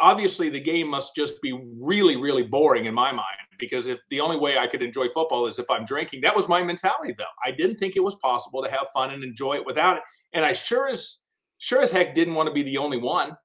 obviously 0.00 0.48
the 0.48 0.60
game 0.60 0.88
must 0.88 1.14
just 1.14 1.40
be 1.42 1.58
really, 1.80 2.16
really 2.16 2.42
boring 2.42 2.86
in 2.86 2.94
my 2.94 3.12
mind 3.12 3.26
because 3.58 3.86
if 3.86 4.00
the 4.10 4.20
only 4.20 4.36
way 4.36 4.58
I 4.58 4.66
could 4.66 4.82
enjoy 4.82 5.08
football 5.08 5.46
is 5.46 5.58
if 5.58 5.70
I'm 5.70 5.84
drinking, 5.84 6.20
that 6.22 6.34
was 6.34 6.48
my 6.48 6.62
mentality 6.62 7.14
though. 7.16 7.24
I 7.44 7.52
didn't 7.52 7.76
think 7.76 7.96
it 7.96 8.02
was 8.02 8.16
possible 8.16 8.62
to 8.62 8.70
have 8.70 8.88
fun 8.92 9.12
and 9.12 9.22
enjoy 9.22 9.54
it 9.54 9.66
without 9.66 9.96
it. 9.96 10.02
And 10.32 10.44
I 10.44 10.52
sure 10.52 10.88
as 10.88 11.18
sure 11.58 11.82
as 11.82 11.90
heck 11.90 12.14
didn't 12.14 12.34
want 12.34 12.48
to 12.48 12.52
be 12.52 12.62
the 12.62 12.76
only 12.76 12.98
one 12.98 13.36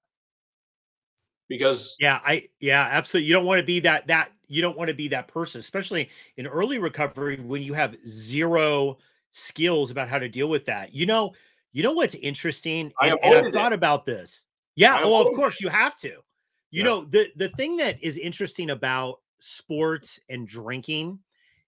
because 1.47 1.95
yeah 1.99 2.19
i 2.25 2.43
yeah 2.59 2.87
absolutely 2.91 3.27
you 3.27 3.33
don't 3.33 3.45
want 3.45 3.59
to 3.59 3.65
be 3.65 3.79
that 3.79 4.07
that 4.07 4.31
you 4.47 4.61
don't 4.61 4.77
want 4.77 4.87
to 4.87 4.93
be 4.93 5.09
that 5.09 5.27
person 5.27 5.59
especially 5.59 6.09
in 6.37 6.47
early 6.47 6.77
recovery 6.77 7.39
when 7.39 7.61
you 7.61 7.73
have 7.73 7.95
zero 8.07 8.97
skills 9.31 9.91
about 9.91 10.09
how 10.09 10.19
to 10.19 10.29
deal 10.29 10.47
with 10.47 10.65
that. 10.65 10.93
You 10.93 11.05
know 11.05 11.33
you 11.73 11.83
know 11.83 11.93
what's 11.93 12.15
interesting? 12.15 12.91
I 12.99 13.09
and, 13.09 13.19
and 13.23 13.47
i've 13.47 13.53
thought 13.53 13.71
it. 13.71 13.75
about 13.75 14.05
this. 14.05 14.45
Yeah 14.75 15.01
well 15.01 15.13
oh, 15.15 15.15
of 15.15 15.21
avoided 15.27 15.35
course 15.35 15.61
you 15.61 15.69
have 15.69 15.95
to. 15.97 16.09
You 16.09 16.23
Yeah. 16.71 16.83
know 16.83 17.05
the 17.05 17.27
the 17.35 17.49
thing 17.49 17.77
that 17.77 18.01
is 18.03 18.17
interesting 18.17 18.69
about 18.69 19.19
sports 19.39 20.19
and 20.29 20.47
drinking 20.47 21.19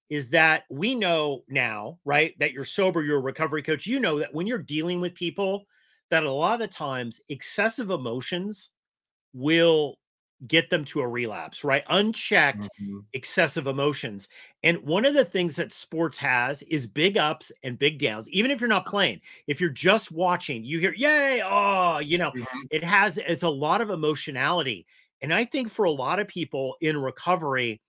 is 0.09 0.29
that 0.29 0.63
we 0.69 0.93
know 0.93 1.43
now 1.47 1.97
right 2.05 2.37
that 2.39 2.51
you're 2.51 2.65
sober 2.65 3.01
you're 3.01 3.17
a 3.17 3.21
recovery 3.21 3.63
coach 3.63 3.87
you 3.87 3.99
know 3.99 4.19
that 4.19 4.33
when 4.33 4.45
you're 4.45 4.59
dealing 4.59 5.01
with 5.01 5.15
people 5.15 5.65
that 6.11 6.23
a 6.23 6.31
lot 6.31 6.53
of 6.53 6.59
the 6.59 6.67
times 6.67 7.21
excessive 7.29 7.89
emotions 7.89 8.69
will 9.33 9.97
get 10.47 10.69
them 10.69 10.85
to 10.85 11.01
a 11.01 11.07
relapse, 11.07 11.63
right? 11.63 11.83
Unchecked 11.89 12.69
Mhm. 12.79 13.05
excessive 13.13 13.67
emotions. 13.67 14.27
And 14.63 14.79
one 14.79 15.05
of 15.05 15.13
the 15.13 15.25
things 15.25 15.55
that 15.57 15.71
sports 15.71 16.17
has 16.17 16.63
is 16.63 16.87
big 16.87 17.15
ups 17.15 17.51
and 17.63 17.77
big 17.77 17.99
downs. 17.99 18.27
Even 18.29 18.49
if 18.49 18.59
you're 18.59 18.67
not 18.67 18.87
playing, 18.87 19.21
if 19.45 19.61
you're 19.61 19.69
just 19.69 20.11
watching, 20.11 20.63
you 20.63 20.79
hear, 20.79 20.93
yay, 20.95 21.41
oh, 21.45 21.99
you 21.99 22.17
know, 22.17 22.33
Mhm. 22.33 22.67
it 22.71 22.83
has, 22.83 23.19
it's 23.19 23.43
a 23.43 23.49
lot 23.49 23.81
of 23.81 23.91
emotionality. 23.91 24.87
And 25.21 25.31
I 25.33 25.45
think 25.45 25.69
for 25.69 25.85
a 25.85 25.91
lot 25.91 26.19
of 26.19 26.27
people 26.27 26.75
in 26.81 26.97
recovery, 26.97 27.81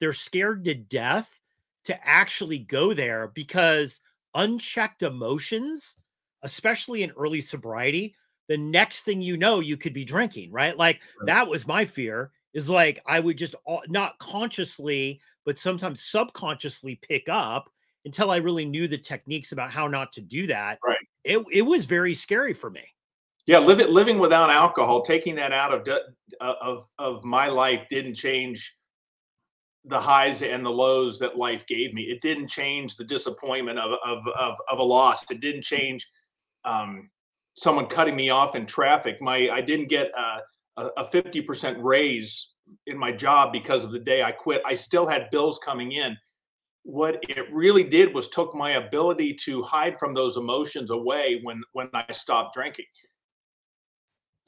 they're 0.00 0.12
scared 0.12 0.64
to 0.64 0.74
death 0.74 1.40
to 1.84 2.06
actually 2.06 2.58
go 2.58 2.94
there 2.94 3.28
because 3.28 4.00
unchecked 4.34 5.02
emotions, 5.02 5.96
especially 6.42 7.02
in 7.02 7.10
early 7.12 7.40
sobriety, 7.40 8.14
the 8.48 8.56
next 8.56 9.02
thing 9.02 9.20
you 9.20 9.36
know, 9.36 9.60
you 9.60 9.76
could 9.76 9.92
be 9.92 10.04
drinking, 10.04 10.52
right? 10.52 10.76
Like 10.76 11.00
Right. 11.20 11.26
that 11.26 11.48
was 11.48 11.66
my 11.66 11.84
fear 11.84 12.30
is 12.54 12.70
like 12.70 13.02
I 13.06 13.20
would 13.20 13.36
just 13.36 13.54
not 13.88 14.18
consciously, 14.18 15.20
but 15.44 15.58
sometimes 15.58 16.02
subconsciously 16.02 16.96
pick 17.02 17.28
up 17.28 17.70
until 18.04 18.30
I 18.30 18.36
really 18.36 18.64
knew 18.64 18.88
the 18.88 18.98
techniques 18.98 19.52
about 19.52 19.70
how 19.70 19.88
not 19.88 20.12
to 20.12 20.20
do 20.20 20.46
that. 20.46 20.78
Right. 20.86 20.96
It, 21.24 21.44
it 21.52 21.62
was 21.62 21.84
very 21.84 22.14
scary 22.14 22.54
for 22.54 22.70
me. 22.70 22.84
Yeah, 23.46 23.58
living 23.58 23.88
living 23.92 24.18
without 24.18 24.50
alcohol, 24.50 25.02
taking 25.02 25.36
that 25.36 25.52
out 25.52 25.72
of 25.72 25.86
uh, 26.40 26.54
of 26.60 26.88
of 26.98 27.24
my 27.24 27.46
life 27.46 27.86
didn't 27.88 28.14
change 28.14 28.76
the 29.84 30.00
highs 30.00 30.42
and 30.42 30.66
the 30.66 30.70
lows 30.70 31.20
that 31.20 31.36
life 31.36 31.64
gave 31.66 31.94
me. 31.94 32.02
It 32.02 32.20
didn't 32.20 32.48
change 32.48 32.96
the 32.96 33.04
disappointment 33.04 33.78
of 33.78 33.92
of 34.04 34.26
of, 34.28 34.56
of 34.68 34.78
a 34.80 34.82
loss. 34.82 35.30
It 35.30 35.40
didn't 35.40 35.62
change 35.62 36.08
um, 36.64 37.08
someone 37.56 37.86
cutting 37.86 38.16
me 38.16 38.30
off 38.30 38.54
in 38.54 38.66
traffic. 38.66 39.20
My 39.20 39.48
I 39.50 39.60
didn't 39.60 39.88
get 39.88 40.10
a 40.16 40.40
a 40.96 41.06
fifty 41.10 41.40
percent 41.40 41.78
raise 41.80 42.52
in 42.86 42.98
my 42.98 43.12
job 43.12 43.52
because 43.52 43.84
of 43.84 43.92
the 43.92 43.98
day 43.98 44.22
I 44.22 44.32
quit. 44.32 44.62
I 44.66 44.74
still 44.74 45.06
had 45.06 45.30
bills 45.30 45.58
coming 45.64 45.92
in. 45.92 46.16
What 46.82 47.18
it 47.28 47.52
really 47.52 47.82
did 47.82 48.14
was 48.14 48.28
took 48.28 48.54
my 48.54 48.72
ability 48.72 49.34
to 49.44 49.62
hide 49.62 49.98
from 49.98 50.14
those 50.14 50.36
emotions 50.36 50.90
away 50.90 51.40
when 51.42 51.62
when 51.72 51.88
I 51.94 52.12
stopped 52.12 52.54
drinking 52.54 52.86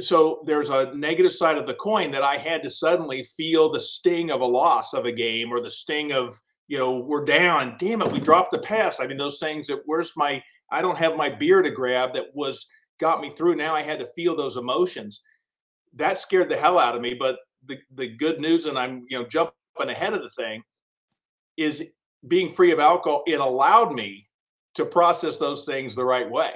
so 0.01 0.43
there's 0.47 0.71
a 0.71 0.93
negative 0.95 1.33
side 1.33 1.59
of 1.59 1.67
the 1.67 1.75
coin 1.75 2.13
that 2.13 2.23
I 2.23 2.37
had 2.37 2.63
to 2.63 2.71
suddenly 2.71 3.25
feel 3.25 3.69
the 3.69 3.81
sting 3.81 4.31
of 4.31 4.43
a 4.43 4.47
loss 4.47 4.95
of 4.95 5.07
a 5.07 5.13
game 5.13 5.51
or 5.51 5.61
the 5.61 5.71
sting 5.71 6.13
of, 6.13 6.41
you 6.69 6.79
know, 6.79 6.99
we're 6.99 7.25
down. 7.25 7.77
Damn 7.79 8.03
it, 8.03 8.13
we 8.13 8.21
dropped 8.21 8.53
the 8.53 8.59
pass. 8.59 9.01
I 9.01 9.07
mean, 9.07 9.19
those 9.19 9.41
things 9.41 9.67
that 9.67 9.83
where's 9.87 10.13
my 10.17 10.43
I 10.71 10.83
don't 10.83 10.99
have 10.99 11.17
my 11.17 11.29
beer 11.29 11.63
to 11.63 11.71
grab 11.71 12.13
that 12.15 12.27
was 12.35 12.67
got 12.99 13.21
me 13.21 13.31
through. 13.31 13.57
Now 13.57 13.75
I 13.75 13.83
had 13.83 13.99
to 14.01 14.07
feel 14.07 14.37
those 14.37 14.57
emotions. 14.57 15.23
That 15.95 16.19
scared 16.19 16.49
the 16.51 16.57
hell 16.57 16.79
out 16.79 16.97
of 16.97 17.03
me. 17.03 17.15
But 17.15 17.37
the 17.67 17.79
the 17.95 18.09
good 18.09 18.41
news, 18.41 18.67
and 18.67 18.79
I'm 18.79 19.05
you 19.09 19.19
know 19.19 19.27
jumping 19.27 19.53
ahead 19.79 20.15
of 20.15 20.23
the 20.23 20.31
thing, 20.31 20.63
is 21.57 21.85
being 22.27 22.51
free 22.53 22.73
of 22.73 22.79
alcohol. 22.79 23.23
It 23.27 23.41
allowed 23.41 23.93
me 23.95 24.29
to 24.75 24.85
process 24.85 25.39
those 25.39 25.65
things 25.65 25.95
the 25.95 26.05
right 26.05 26.29
way 26.31 26.53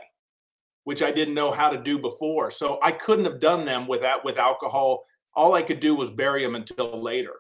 which 0.85 1.03
I 1.03 1.13
didn't 1.13 1.35
know 1.35 1.53
how 1.53 1.71
to 1.71 1.79
do 1.83 1.99
before. 1.99 2.51
So 2.51 2.79
I 2.83 2.91
couldn't 2.93 3.25
have 3.25 3.41
done 3.41 3.65
them 3.65 3.87
without 3.87 4.25
with 4.25 4.37
alcohol. 4.37 5.05
All 5.35 5.55
I 5.55 5.63
could 5.63 5.81
do 5.81 5.95
was 5.95 6.11
bury 6.11 6.43
them 6.43 6.55
until 6.57 7.01
later. 7.01 7.35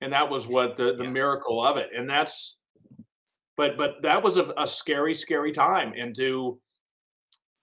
And 0.00 0.12
that 0.12 0.28
was 0.28 0.46
what 0.46 0.76
the, 0.76 0.94
the 0.96 1.04
Yeah. 1.04 1.10
miracle 1.10 1.64
of 1.64 1.76
it. 1.78 1.90
And 1.96 2.08
that's 2.08 2.58
but 3.56 3.78
but 3.78 4.02
that 4.02 4.22
was 4.22 4.36
a, 4.36 4.52
a 4.58 4.66
scary, 4.66 5.14
scary 5.14 5.52
time. 5.52 5.94
And 5.96 6.14
to 6.16 6.60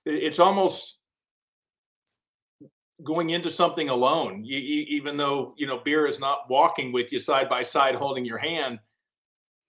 it's 0.05 0.39
almost 0.39 1.00
going 3.03 3.31
into 3.31 3.50
something 3.50 3.89
alone, 3.89 4.43
you, 4.43 4.58
you, 4.60 4.81
even 4.89 5.17
though 5.17 5.53
you 5.58 5.65
know 5.65 5.79
beer 5.79 6.05
is 6.05 6.20
not 6.20 6.50
walking 6.50 6.91
with 6.91 7.12
you 7.12 7.20
side 7.20 7.50
by 7.50 7.63
side, 7.63 7.96
holding 7.96 8.25
your 8.25 8.38
hand. 8.38 8.79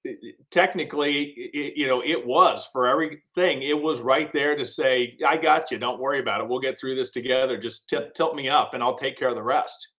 it- 0.04 0.36
Technically, 0.50 1.24
it, 1.30 1.76
you 1.76 1.86
know, 1.86 2.02
it 2.04 2.26
was 2.26 2.68
for 2.72 2.86
everything. 2.86 3.62
It 3.62 3.80
was 3.80 4.00
right 4.02 4.30
there 4.32 4.54
to 4.56 4.64
say, 4.66 5.16
"I 5.26 5.36
got 5.38 5.70
you. 5.70 5.78
Don't 5.78 6.00
worry 6.00 6.20
about 6.20 6.40
it. 6.42 6.48
We'll 6.48 6.60
get 6.60 6.78
through 6.78 6.94
this 6.96 7.10
together. 7.10 7.56
Just 7.56 7.88
tip, 7.88 8.12
tilt 8.14 8.34
me 8.36 8.48
up, 8.50 8.74
and 8.74 8.82
I'll 8.82 8.96
take 8.96 9.16
care 9.18 9.28
of 9.28 9.34
the 9.36 9.42
rest." 9.42 9.92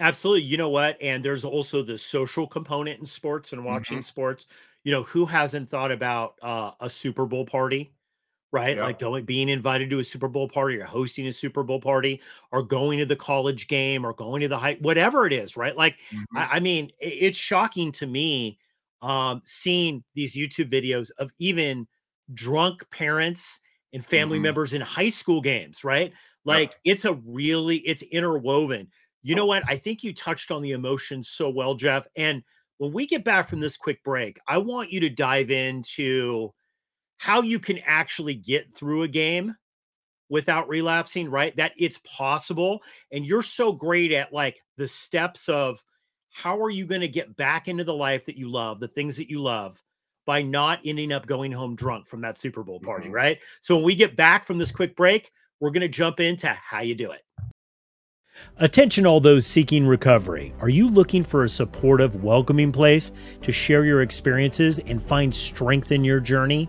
Absolutely. 0.00 0.42
You 0.48 0.56
know 0.56 0.70
what? 0.70 1.00
And 1.00 1.24
there's 1.24 1.44
also 1.44 1.82
the 1.82 1.96
social 1.96 2.46
component 2.46 2.98
in 2.98 3.06
sports 3.06 3.52
and 3.52 3.64
watching 3.64 4.02
sports. 4.02 4.46
You 4.82 4.90
know, 4.90 5.04
who 5.04 5.26
hasn't 5.26 5.68
thought 5.70 5.92
about 5.92 6.38
uh, 6.42 6.72
a 6.80 6.90
Super 6.90 7.24
Bowl 7.26 7.46
party, 7.46 7.92
right? 8.52 8.76
Yeah. 8.76 8.82
Like 8.82 8.98
going, 8.98 9.24
being 9.24 9.48
invited 9.48 9.90
to 9.90 9.98
a 9.98 10.04
Super 10.04 10.28
Bowl 10.28 10.48
party 10.48 10.76
or 10.78 10.84
hosting 10.84 11.26
a 11.26 11.32
Super 11.32 11.62
Bowl 11.62 11.80
party 11.80 12.20
or 12.52 12.62
going 12.62 12.98
to 12.98 13.06
the 13.06 13.16
college 13.16 13.66
game 13.66 14.04
or 14.04 14.12
going 14.12 14.42
to 14.42 14.48
the 14.48 14.58
high, 14.58 14.76
whatever 14.80 15.26
it 15.26 15.32
is, 15.32 15.56
right? 15.56 15.76
Like, 15.76 15.98
I, 16.34 16.56
I 16.56 16.60
mean, 16.60 16.86
i- 17.02 17.06
it's 17.06 17.38
shocking 17.38 17.92
to 17.92 18.06
me 18.06 18.58
um, 19.00 19.40
seeing 19.44 20.04
these 20.14 20.36
YouTube 20.36 20.70
videos 20.70 21.10
of 21.18 21.32
even 21.38 21.88
drunk 22.34 22.88
parents 22.90 23.60
and 23.92 24.04
family 24.04 24.38
Mhm. 24.38 24.42
members 24.42 24.72
in 24.74 24.80
high 24.80 25.08
school 25.08 25.40
games, 25.40 25.84
right? 25.84 26.12
Like 26.44 26.76
it's 26.84 27.04
a 27.04 27.14
really 27.14 27.78
it's 27.78 28.02
interwoven. 28.02 28.90
You 29.22 29.34
know 29.34 29.46
what? 29.46 29.64
I 29.68 29.76
think 29.76 30.02
you 30.02 30.14
touched 30.14 30.50
on 30.50 30.62
the 30.62 30.72
emotions 30.72 31.28
so 31.28 31.50
well, 31.50 31.74
Jeff. 31.74 32.06
And 32.16 32.42
when 32.78 32.92
we 32.92 33.06
get 33.06 33.24
back 33.24 33.48
from 33.48 33.60
this 33.60 33.76
quick 33.76 34.02
break, 34.02 34.38
I 34.48 34.58
want 34.58 34.90
you 34.92 35.00
to 35.00 35.08
dive 35.10 35.50
into 35.50 36.52
how 37.22 37.40
you 37.40 37.60
can 37.60 37.78
actually 37.86 38.34
get 38.34 38.74
through 38.74 39.04
a 39.04 39.08
game 39.08 39.54
without 40.28 40.68
relapsing, 40.68 41.30
right? 41.30 41.54
That 41.56 41.70
it's 41.76 42.00
possible. 42.04 42.82
And 43.12 43.24
you're 43.24 43.42
so 43.42 43.70
great 43.70 44.10
at 44.10 44.32
like 44.32 44.60
the 44.76 44.88
steps 44.88 45.48
of 45.48 45.84
how 46.30 46.60
are 46.60 46.68
you 46.68 46.84
going 46.84 47.02
to 47.02 47.06
get 47.06 47.36
back 47.36 47.68
into 47.68 47.84
the 47.84 47.94
life 47.94 48.24
that 48.24 48.36
you 48.36 48.50
love, 48.50 48.80
the 48.80 48.88
things 48.88 49.18
that 49.18 49.30
you 49.30 49.40
love 49.40 49.80
by 50.26 50.42
not 50.42 50.80
ending 50.84 51.12
up 51.12 51.24
going 51.26 51.52
home 51.52 51.76
drunk 51.76 52.08
from 52.08 52.22
that 52.22 52.36
Super 52.36 52.64
Bowl 52.64 52.80
party, 52.80 53.08
Mhm. 53.08 53.12
right? 53.12 53.38
So 53.60 53.76
when 53.76 53.84
we 53.84 53.94
get 53.94 54.16
back 54.16 54.44
from 54.44 54.58
this 54.58 54.72
quick 54.72 54.96
break, 54.96 55.30
we're 55.60 55.70
going 55.70 55.82
to 55.82 55.88
jump 55.88 56.18
into 56.18 56.48
how 56.48 56.80
you 56.80 56.96
do 56.96 57.12
it. 57.12 57.22
Attention, 58.56 59.06
all 59.06 59.20
those 59.20 59.46
seeking 59.46 59.86
recovery. 59.86 60.54
Are 60.58 60.68
you 60.68 60.88
looking 60.88 61.22
for 61.22 61.44
a 61.44 61.48
supportive, 61.48 62.24
welcoming 62.24 62.72
place 62.72 63.12
to 63.42 63.52
share 63.52 63.84
your 63.84 64.02
experiences 64.02 64.80
and 64.80 65.00
find 65.00 65.32
strength 65.32 65.92
in 65.92 66.02
your 66.02 66.18
journey? 66.18 66.68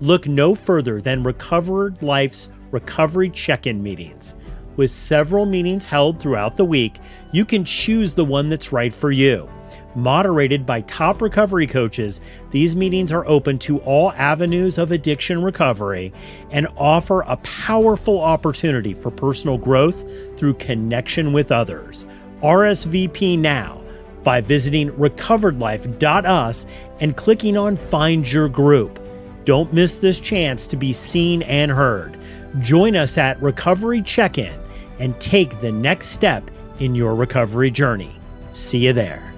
Look 0.00 0.26
no 0.26 0.54
further 0.54 1.00
than 1.00 1.22
Recovered 1.22 2.02
Life's 2.02 2.50
recovery 2.70 3.30
check 3.30 3.66
in 3.66 3.82
meetings. 3.82 4.34
With 4.76 4.90
several 4.90 5.46
meetings 5.46 5.86
held 5.86 6.18
throughout 6.18 6.56
the 6.56 6.64
week, 6.64 6.98
you 7.30 7.44
can 7.44 7.64
choose 7.64 8.14
the 8.14 8.24
one 8.24 8.48
that's 8.48 8.72
right 8.72 8.92
for 8.92 9.12
you. 9.12 9.48
Moderated 9.94 10.66
by 10.66 10.80
top 10.82 11.22
recovery 11.22 11.68
coaches, 11.68 12.20
these 12.50 12.74
meetings 12.74 13.12
are 13.12 13.24
open 13.26 13.60
to 13.60 13.78
all 13.80 14.10
avenues 14.12 14.76
of 14.78 14.90
addiction 14.90 15.40
recovery 15.42 16.12
and 16.50 16.66
offer 16.76 17.20
a 17.20 17.36
powerful 17.38 18.20
opportunity 18.20 18.94
for 18.94 19.12
personal 19.12 19.56
growth 19.56 20.04
through 20.36 20.54
connection 20.54 21.32
with 21.32 21.52
others. 21.52 22.06
RSVP 22.42 23.38
now 23.38 23.80
by 24.24 24.40
visiting 24.40 24.90
recoveredlife.us 24.92 26.66
and 27.00 27.16
clicking 27.16 27.56
on 27.56 27.76
Find 27.76 28.30
Your 28.30 28.48
Group. 28.48 29.03
Don't 29.44 29.72
miss 29.72 29.98
this 29.98 30.20
chance 30.20 30.66
to 30.68 30.76
be 30.76 30.92
seen 30.92 31.42
and 31.42 31.70
heard. 31.70 32.16
Join 32.60 32.96
us 32.96 33.18
at 33.18 33.40
Recovery 33.42 34.00
Check 34.00 34.38
In 34.38 34.58
and 34.98 35.18
take 35.20 35.60
the 35.60 35.72
next 35.72 36.08
step 36.08 36.50
in 36.78 36.94
your 36.94 37.14
recovery 37.14 37.70
journey. 37.70 38.12
See 38.52 38.78
you 38.78 38.92
there. 38.92 39.34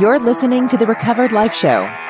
You're 0.00 0.18
listening 0.18 0.66
to 0.68 0.78
the 0.78 0.86
Recovered 0.86 1.30
Life 1.30 1.52
Show. 1.52 2.09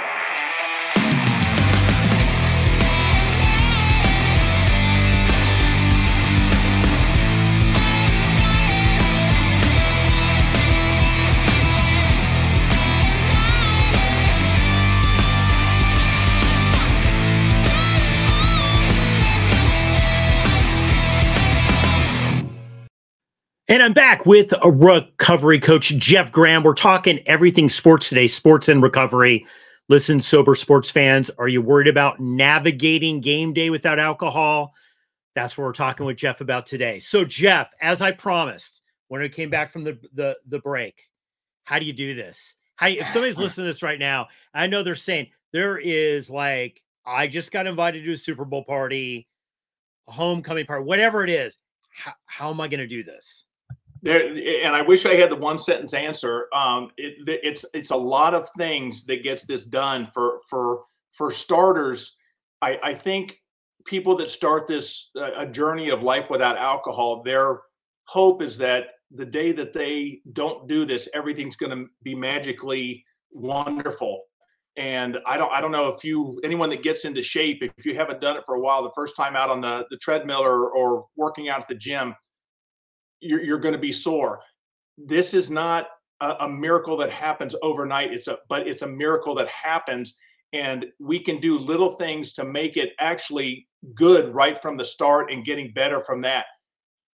And 23.70 23.84
I'm 23.84 23.92
back 23.92 24.26
with 24.26 24.52
a 24.64 24.68
recovery 24.68 25.60
coach, 25.60 25.96
Jeff 25.96 26.32
Graham. 26.32 26.64
We're 26.64 26.74
talking 26.74 27.20
everything 27.26 27.68
sports 27.68 28.08
today, 28.08 28.26
sports 28.26 28.68
and 28.68 28.82
recovery. 28.82 29.46
Listen, 29.88 30.18
sober 30.18 30.56
sports 30.56 30.90
fans, 30.90 31.30
are 31.38 31.46
you 31.46 31.62
worried 31.62 31.86
about 31.86 32.18
navigating 32.18 33.20
game 33.20 33.52
day 33.52 33.70
without 33.70 34.00
alcohol? 34.00 34.74
That's 35.36 35.56
what 35.56 35.66
we're 35.66 35.72
talking 35.72 36.04
with 36.04 36.16
Jeff 36.16 36.40
about 36.40 36.66
today. 36.66 36.98
So, 36.98 37.24
Jeff, 37.24 37.70
as 37.80 38.02
I 38.02 38.10
promised 38.10 38.80
when 39.06 39.22
I 39.22 39.28
came 39.28 39.50
back 39.50 39.70
from 39.70 39.84
the 39.84 40.00
the, 40.14 40.36
the 40.48 40.58
break, 40.58 41.08
how 41.62 41.78
do 41.78 41.86
you 41.86 41.92
do 41.92 42.12
this? 42.12 42.56
How 42.74 42.88
if 42.88 43.06
somebody's 43.06 43.38
listening 43.38 43.66
to 43.66 43.68
this 43.68 43.84
right 43.84 44.00
now, 44.00 44.26
I 44.52 44.66
know 44.66 44.82
they're 44.82 44.96
saying 44.96 45.28
there 45.52 45.78
is 45.78 46.28
like 46.28 46.82
I 47.06 47.28
just 47.28 47.52
got 47.52 47.68
invited 47.68 48.04
to 48.04 48.12
a 48.12 48.16
Super 48.16 48.44
Bowl 48.44 48.64
party, 48.64 49.28
a 50.08 50.12
homecoming 50.12 50.66
party, 50.66 50.84
whatever 50.84 51.22
it 51.22 51.30
is. 51.30 51.56
How, 51.90 52.14
how 52.26 52.50
am 52.50 52.60
I 52.60 52.66
going 52.66 52.80
to 52.80 52.88
do 52.88 53.04
this? 53.04 53.44
There 54.02 54.26
and 54.64 54.74
i 54.74 54.82
wish 54.82 55.06
i 55.06 55.14
had 55.14 55.30
the 55.30 55.36
one 55.36 55.58
sentence 55.58 55.94
answer. 55.94 56.46
Um 56.54 56.90
it, 56.96 57.14
it's 57.26 57.64
it's 57.74 57.90
a 57.90 57.96
lot 57.96 58.34
of 58.34 58.48
things 58.56 59.04
that 59.06 59.22
gets 59.22 59.44
this 59.44 59.64
done 59.64 60.06
for 60.06 60.40
for 60.48 60.84
for 61.10 61.30
starters 61.30 62.16
i 62.62 62.78
i 62.82 62.94
think 62.94 63.36
people 63.84 64.16
that 64.16 64.28
start 64.28 64.68
this 64.68 65.10
uh, 65.16 65.32
a 65.36 65.46
journey 65.46 65.90
of 65.90 66.02
life 66.02 66.30
without 66.30 66.56
alcohol 66.56 67.22
their 67.22 67.60
hope 68.04 68.42
is 68.42 68.58
that 68.58 68.88
the 69.12 69.24
day 69.24 69.52
that 69.52 69.72
they 69.72 70.20
don't 70.32 70.68
do 70.68 70.86
this 70.86 71.08
everything's 71.14 71.56
going 71.56 71.76
to 71.76 71.86
be 72.02 72.14
magically 72.14 73.04
wonderful. 73.32 74.22
And 74.76 75.18
i 75.26 75.36
don't 75.36 75.52
i 75.52 75.60
don't 75.60 75.72
know 75.72 75.88
if 75.88 76.04
you 76.04 76.40
anyone 76.44 76.70
that 76.70 76.82
gets 76.82 77.04
into 77.04 77.22
shape 77.22 77.62
if 77.62 77.84
you 77.84 77.94
haven't 77.94 78.20
done 78.20 78.36
it 78.36 78.44
for 78.46 78.54
a 78.54 78.60
while 78.60 78.82
the 78.82 78.92
first 78.94 79.16
time 79.16 79.34
out 79.34 79.50
on 79.50 79.60
the 79.60 79.84
the 79.90 79.96
treadmill 79.96 80.40
or 80.40 80.70
or 80.70 81.06
working 81.16 81.48
out 81.48 81.60
at 81.60 81.68
the 81.68 81.74
gym 81.74 82.14
you're, 83.20 83.42
you're 83.42 83.58
going 83.58 83.74
to 83.74 83.78
be 83.78 83.92
sore. 83.92 84.40
This 84.98 85.34
is 85.34 85.50
not 85.50 85.88
a, 86.20 86.36
a 86.40 86.48
miracle 86.48 86.96
that 86.98 87.10
happens 87.10 87.54
overnight. 87.62 88.12
It's 88.12 88.28
a 88.28 88.38
but 88.48 88.66
it's 88.66 88.82
a 88.82 88.86
miracle 88.86 89.34
that 89.36 89.48
happens, 89.48 90.14
and 90.52 90.86
we 90.98 91.20
can 91.20 91.40
do 91.40 91.58
little 91.58 91.90
things 91.90 92.32
to 92.34 92.44
make 92.44 92.76
it 92.76 92.92
actually 92.98 93.66
good 93.94 94.34
right 94.34 94.60
from 94.60 94.76
the 94.76 94.84
start 94.84 95.30
and 95.30 95.44
getting 95.44 95.72
better 95.72 96.00
from 96.00 96.20
that. 96.22 96.46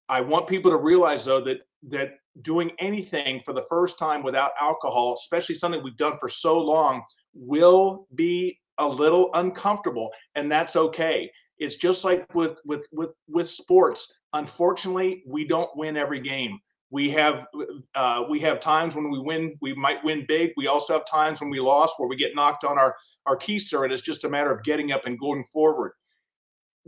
I 0.08 0.20
want 0.20 0.46
people 0.46 0.70
to 0.70 0.76
realize 0.76 1.24
though 1.24 1.42
that 1.42 1.58
that 1.88 2.14
doing 2.42 2.72
anything 2.78 3.40
for 3.44 3.52
the 3.52 3.64
first 3.68 3.98
time 3.98 4.22
without 4.22 4.52
alcohol, 4.60 5.14
especially 5.14 5.54
something 5.54 5.82
we've 5.82 5.96
done 5.96 6.18
for 6.18 6.28
so 6.28 6.58
long, 6.58 7.02
will 7.34 8.06
be 8.14 8.58
a 8.78 8.88
little 8.88 9.30
uncomfortable, 9.34 10.10
and 10.34 10.50
that's 10.50 10.76
okay. 10.76 11.30
It's 11.58 11.76
just 11.76 12.04
like 12.04 12.32
with 12.34 12.58
with 12.64 12.86
with 12.92 13.10
with 13.28 13.48
sports. 13.48 14.12
Unfortunately, 14.36 15.22
we 15.26 15.46
don't 15.46 15.74
win 15.76 15.96
every 15.96 16.20
game. 16.20 16.58
We 16.90 17.10
have 17.10 17.46
uh, 17.94 18.24
we 18.28 18.38
have 18.40 18.60
times 18.60 18.94
when 18.94 19.10
we 19.10 19.18
win, 19.18 19.56
we 19.60 19.74
might 19.74 20.04
win 20.04 20.24
big. 20.28 20.50
We 20.56 20.66
also 20.66 20.92
have 20.92 21.06
times 21.06 21.40
when 21.40 21.50
we 21.50 21.58
lost 21.58 21.94
where 21.96 22.08
we 22.08 22.16
get 22.16 22.34
knocked 22.34 22.64
on 22.64 22.78
our 22.78 22.94
our 23.24 23.36
keister, 23.36 23.84
and 23.84 23.92
it's 23.92 24.02
just 24.02 24.24
a 24.24 24.28
matter 24.28 24.52
of 24.52 24.62
getting 24.62 24.92
up 24.92 25.06
and 25.06 25.18
going 25.18 25.42
forward. 25.52 25.92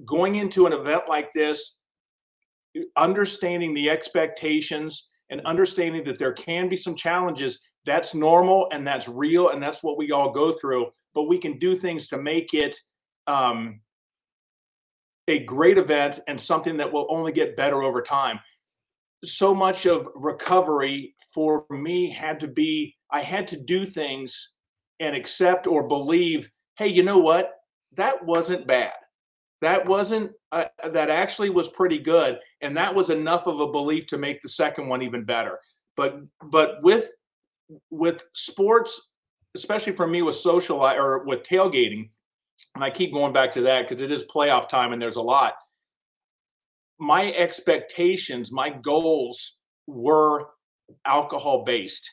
Going 0.05 0.37
into 0.37 0.67
an 0.67 0.73
event 0.73 1.05
like 1.09 1.33
this, 1.33 1.79
understanding 2.97 3.75
the 3.75 3.91
expectations 3.91 5.09
and 5.31 5.41
understanding 5.43 6.05
that 6.05 6.19
there 6.19 6.33
can 6.33 6.69
be 6.69 6.77
some 6.77 6.95
challenges 6.95 7.61
that's 7.87 8.15
normal 8.15 8.69
and 8.73 8.87
that's 8.87 9.09
real 9.09 9.51
and 9.51 9.63
that's 9.63 9.83
what 9.83 9.97
we 9.97 10.13
all 10.13 10.31
go 10.31 10.53
through 10.61 10.87
but 11.15 11.25
we 11.25 11.39
can 11.39 11.59
do 11.59 11.75
things 11.75 12.07
to 12.09 12.19
make 12.19 12.55
it 12.55 12.79
um, 13.27 13.81
a 15.29 15.45
great 15.45 15.79
event 15.79 16.19
and 16.27 16.41
something 16.41 16.77
that 16.79 16.93
will 16.93 17.07
only 17.11 17.31
get 17.31 17.57
better 17.57 17.83
over 17.83 18.03
time. 18.03 18.41
So 19.25 19.55
much 19.55 19.87
of 19.87 20.09
recovery 20.15 21.15
for 21.33 21.67
me 21.71 22.11
had 22.11 22.41
to 22.41 22.49
be 22.49 22.97
I 23.11 23.21
had 23.21 23.47
to 23.49 23.61
do 23.61 23.87
things 23.87 24.55
and 25.01 25.15
accept 25.15 25.67
or 25.67 25.87
believe, 25.87 26.51
hey, 26.77 26.89
you 26.89 27.03
know 27.03 27.19
what? 27.19 27.53
That 27.97 28.25
wasn't 28.25 28.67
bad. 28.67 28.93
That 29.61 29.87
wasn't 29.87 30.33
uh, 30.53 30.67
that 30.93 31.11
actually 31.11 31.51
was 31.51 31.69
pretty 31.69 31.99
good 31.99 32.39
and 32.61 32.77
that 32.77 32.95
was 32.95 33.11
enough 33.11 33.47
of 33.47 33.61
a 33.61 33.71
belief 33.71 34.07
to 34.09 34.19
make 34.19 34.41
the 34.41 34.49
second 34.49 34.89
one 34.89 35.03
even 35.03 35.25
better. 35.25 35.59
But 35.97 36.21
but 36.51 36.83
with 36.83 37.13
with 37.91 38.25
sports 38.35 39.09
especially 39.55 39.93
for 39.93 40.07
me 40.07 40.23
with 40.23 40.37
social 40.37 40.83
or 40.83 41.25
with 41.25 41.43
tailgating 41.43 42.09
and 42.79 42.85
I 42.85 42.91
keep 42.91 43.13
going 43.13 43.33
back 43.33 43.51
to 43.53 43.61
that 43.63 43.89
because 43.89 44.03
it 44.03 44.13
is 44.13 44.23
playoff 44.23 44.69
time 44.69 44.93
and 44.93 45.03
there's 45.03 45.17
a 45.17 45.21
lot. 45.21 45.55
My 47.01 47.33
expectations, 47.33 48.53
my 48.53 48.71
goals 48.71 49.59
were 49.89 50.47
alcohol 51.05 51.65
based. 51.65 52.09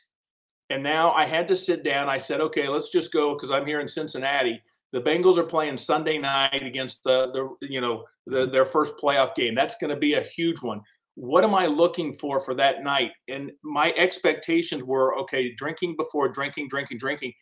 And 0.71 0.81
now 0.81 1.11
I 1.11 1.27
had 1.27 1.47
to 1.49 1.55
sit 1.55 1.83
down. 1.83 2.09
I 2.09 2.17
said, 2.17 2.41
okay, 2.41 2.67
let's 2.67 2.89
just 2.89 3.13
go 3.13 3.35
because 3.35 3.51
I'm 3.51 3.67
here 3.67 3.79
in 3.79 3.87
Cincinnati. 3.87 4.59
The 4.91 5.01
Bengals 5.01 5.37
are 5.37 5.43
playing 5.43 5.77
Sunday 5.77 6.17
night 6.17 6.63
against 6.63 7.03
the, 7.03 7.31
the 7.31 7.67
you 7.67 7.79
know, 7.79 8.03
the, 8.25 8.37
mm-hmm. 8.37 8.51
their 8.51 8.65
first 8.65 8.95
playoff 8.97 9.35
game. 9.35 9.53
That's 9.53 9.77
going 9.77 9.91
to 9.91 9.99
be 9.99 10.15
a 10.15 10.21
huge 10.21 10.63
one. 10.63 10.81
What 11.13 11.43
am 11.43 11.53
I 11.53 11.67
looking 11.67 12.11
for 12.11 12.39
for 12.39 12.55
that 12.55 12.83
night? 12.83 13.11
And 13.27 13.51
my 13.63 13.93
expectations 13.97 14.83
were 14.83 15.15
okay, 15.19 15.53
drinking 15.53 15.95
before 15.95 16.27
drinking, 16.29 16.69
drinking, 16.69 16.97
drinking 16.97 17.33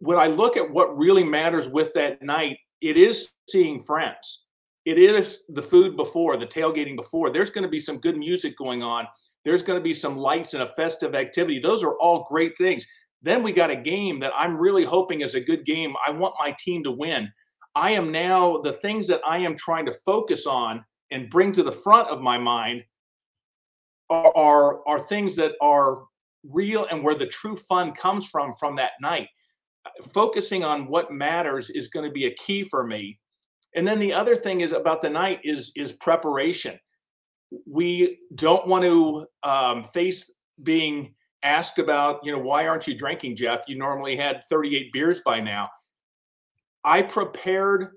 when 0.00 0.18
I 0.18 0.26
look 0.26 0.56
at 0.56 0.70
what 0.70 0.96
really 0.96 1.24
matters 1.24 1.68
with 1.68 1.92
that 1.94 2.22
night, 2.22 2.58
it 2.80 2.96
is 2.96 3.30
seeing 3.48 3.80
friends. 3.80 4.42
It 4.84 4.98
is 4.98 5.40
the 5.48 5.62
food 5.62 5.96
before, 5.96 6.36
the 6.36 6.46
tailgating 6.46 6.96
before. 6.96 7.30
There's 7.30 7.50
going 7.50 7.62
to 7.62 7.70
be 7.70 7.78
some 7.78 7.98
good 7.98 8.16
music 8.16 8.56
going 8.56 8.82
on. 8.82 9.06
There's 9.44 9.62
going 9.62 9.78
to 9.78 9.82
be 9.82 9.92
some 9.92 10.16
lights 10.16 10.54
and 10.54 10.62
a 10.62 10.68
festive 10.68 11.14
activity. 11.14 11.58
Those 11.58 11.82
are 11.82 11.96
all 11.98 12.26
great 12.28 12.56
things. 12.58 12.86
Then 13.22 13.42
we 13.42 13.52
got 13.52 13.70
a 13.70 13.76
game 13.76 14.18
that 14.20 14.32
I'm 14.36 14.56
really 14.56 14.84
hoping 14.84 15.20
is 15.20 15.36
a 15.36 15.40
good 15.40 15.64
game. 15.64 15.94
I 16.04 16.10
want 16.10 16.34
my 16.38 16.54
team 16.58 16.82
to 16.84 16.90
win. 16.90 17.30
I 17.74 17.92
am 17.92 18.10
now 18.10 18.58
the 18.58 18.74
things 18.74 19.06
that 19.08 19.20
I 19.26 19.38
am 19.38 19.56
trying 19.56 19.86
to 19.86 19.92
focus 19.92 20.46
on 20.46 20.84
and 21.10 21.30
bring 21.30 21.52
to 21.52 21.62
the 21.62 21.72
front 21.72 22.08
of 22.08 22.20
my 22.20 22.36
mind 22.36 22.82
are, 24.10 24.36
are, 24.36 24.88
are 24.88 25.00
things 25.00 25.36
that 25.36 25.52
are 25.60 26.04
real 26.44 26.86
and 26.90 27.02
where 27.02 27.14
the 27.14 27.26
true 27.26 27.56
fun 27.56 27.92
comes 27.92 28.26
from 28.26 28.54
from 28.58 28.74
that 28.76 28.92
night 29.00 29.28
focusing 30.12 30.64
on 30.64 30.86
what 30.86 31.12
matters 31.12 31.70
is 31.70 31.88
going 31.88 32.06
to 32.06 32.12
be 32.12 32.26
a 32.26 32.34
key 32.34 32.64
for 32.64 32.86
me. 32.86 33.18
And 33.74 33.86
then 33.86 33.98
the 33.98 34.12
other 34.12 34.36
thing 34.36 34.60
is 34.60 34.72
about 34.72 35.02
the 35.02 35.10
night 35.10 35.40
is 35.44 35.72
is 35.76 35.92
preparation. 35.92 36.78
We 37.66 38.18
don't 38.34 38.66
want 38.66 38.84
to 38.84 39.26
um, 39.42 39.84
face 39.84 40.34
being 40.62 41.14
asked 41.42 41.78
about, 41.78 42.20
you 42.22 42.32
know, 42.32 42.38
why 42.38 42.66
aren't 42.66 42.86
you 42.86 42.96
drinking, 42.96 43.36
Jeff? 43.36 43.64
You 43.66 43.76
normally 43.76 44.16
had 44.16 44.42
38 44.44 44.92
beers 44.92 45.20
by 45.24 45.40
now. 45.40 45.68
I 46.84 47.02
prepared 47.02 47.88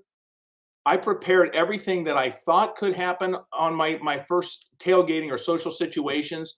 I 0.84 0.96
prepared 0.96 1.54
everything 1.54 2.04
that 2.04 2.16
I 2.16 2.30
thought 2.30 2.76
could 2.76 2.94
happen 2.94 3.36
on 3.52 3.74
my 3.74 3.98
my 4.02 4.18
first 4.18 4.70
tailgating 4.78 5.30
or 5.30 5.36
social 5.36 5.70
situations 5.70 6.54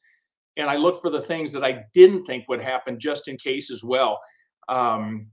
and 0.57 0.69
I 0.69 0.77
looked 0.77 1.01
for 1.01 1.11
the 1.11 1.23
things 1.23 1.53
that 1.53 1.64
I 1.64 1.85
didn't 1.95 2.25
think 2.25 2.49
would 2.49 2.61
happen 2.61 2.99
just 3.01 3.29
in 3.29 3.38
case 3.38 3.71
as 3.71 3.83
well 3.83 4.19
um, 4.69 5.29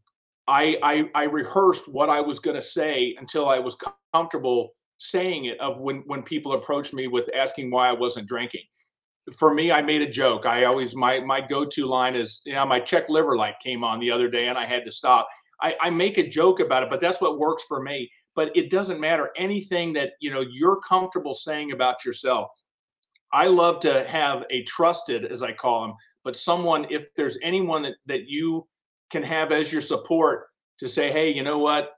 I, 0.47 0.77
I, 0.83 1.09
I 1.15 1.23
rehearsed 1.23 1.87
what 1.87 2.09
I 2.09 2.21
was 2.21 2.39
going 2.39 2.55
to 2.55 2.61
say 2.61 3.15
until 3.19 3.49
I 3.49 3.59
was 3.59 3.77
comfortable 4.13 4.71
saying 4.97 5.45
it. 5.45 5.59
Of 5.59 5.79
when 5.79 6.03
when 6.05 6.23
people 6.23 6.53
approached 6.53 6.93
me 6.93 7.07
with 7.07 7.29
asking 7.35 7.71
why 7.71 7.89
I 7.89 7.93
wasn't 7.93 8.27
drinking. 8.27 8.63
For 9.35 9.53
me, 9.53 9.71
I 9.71 9.81
made 9.81 10.03
a 10.03 10.09
joke. 10.09 10.45
I 10.45 10.65
always 10.65 10.95
my 10.95 11.19
my 11.19 11.41
go 11.41 11.65
to 11.65 11.85
line 11.85 12.15
is 12.15 12.41
you 12.45 12.53
know 12.53 12.65
my 12.65 12.79
check 12.79 13.09
liver 13.09 13.35
light 13.35 13.55
came 13.61 13.83
on 13.83 13.99
the 13.99 14.11
other 14.11 14.29
day 14.29 14.47
and 14.47 14.57
I 14.57 14.65
had 14.65 14.85
to 14.85 14.91
stop. 14.91 15.27
I, 15.61 15.75
I 15.81 15.89
make 15.89 16.17
a 16.17 16.27
joke 16.27 16.59
about 16.59 16.83
it, 16.83 16.89
but 16.89 16.99
that's 16.99 17.21
what 17.21 17.39
works 17.39 17.63
for 17.67 17.81
me. 17.81 18.09
But 18.35 18.55
it 18.55 18.69
doesn't 18.69 18.99
matter 18.99 19.31
anything 19.37 19.93
that 19.93 20.11
you 20.19 20.31
know 20.31 20.41
you're 20.41 20.79
comfortable 20.81 21.33
saying 21.33 21.71
about 21.71 22.05
yourself. 22.05 22.49
I 23.33 23.47
love 23.47 23.79
to 23.81 24.05
have 24.05 24.43
a 24.51 24.63
trusted, 24.63 25.25
as 25.25 25.41
I 25.41 25.51
call 25.51 25.81
them, 25.81 25.95
but 26.23 26.35
someone 26.35 26.85
if 26.89 27.13
there's 27.15 27.37
anyone 27.41 27.81
that 27.83 27.95
that 28.05 28.27
you 28.27 28.67
can 29.09 29.23
have 29.23 29.51
as 29.51 29.71
your 29.71 29.81
support 29.81 30.47
to 30.79 30.87
say, 30.87 31.11
hey, 31.11 31.33
you 31.33 31.43
know 31.43 31.59
what? 31.59 31.91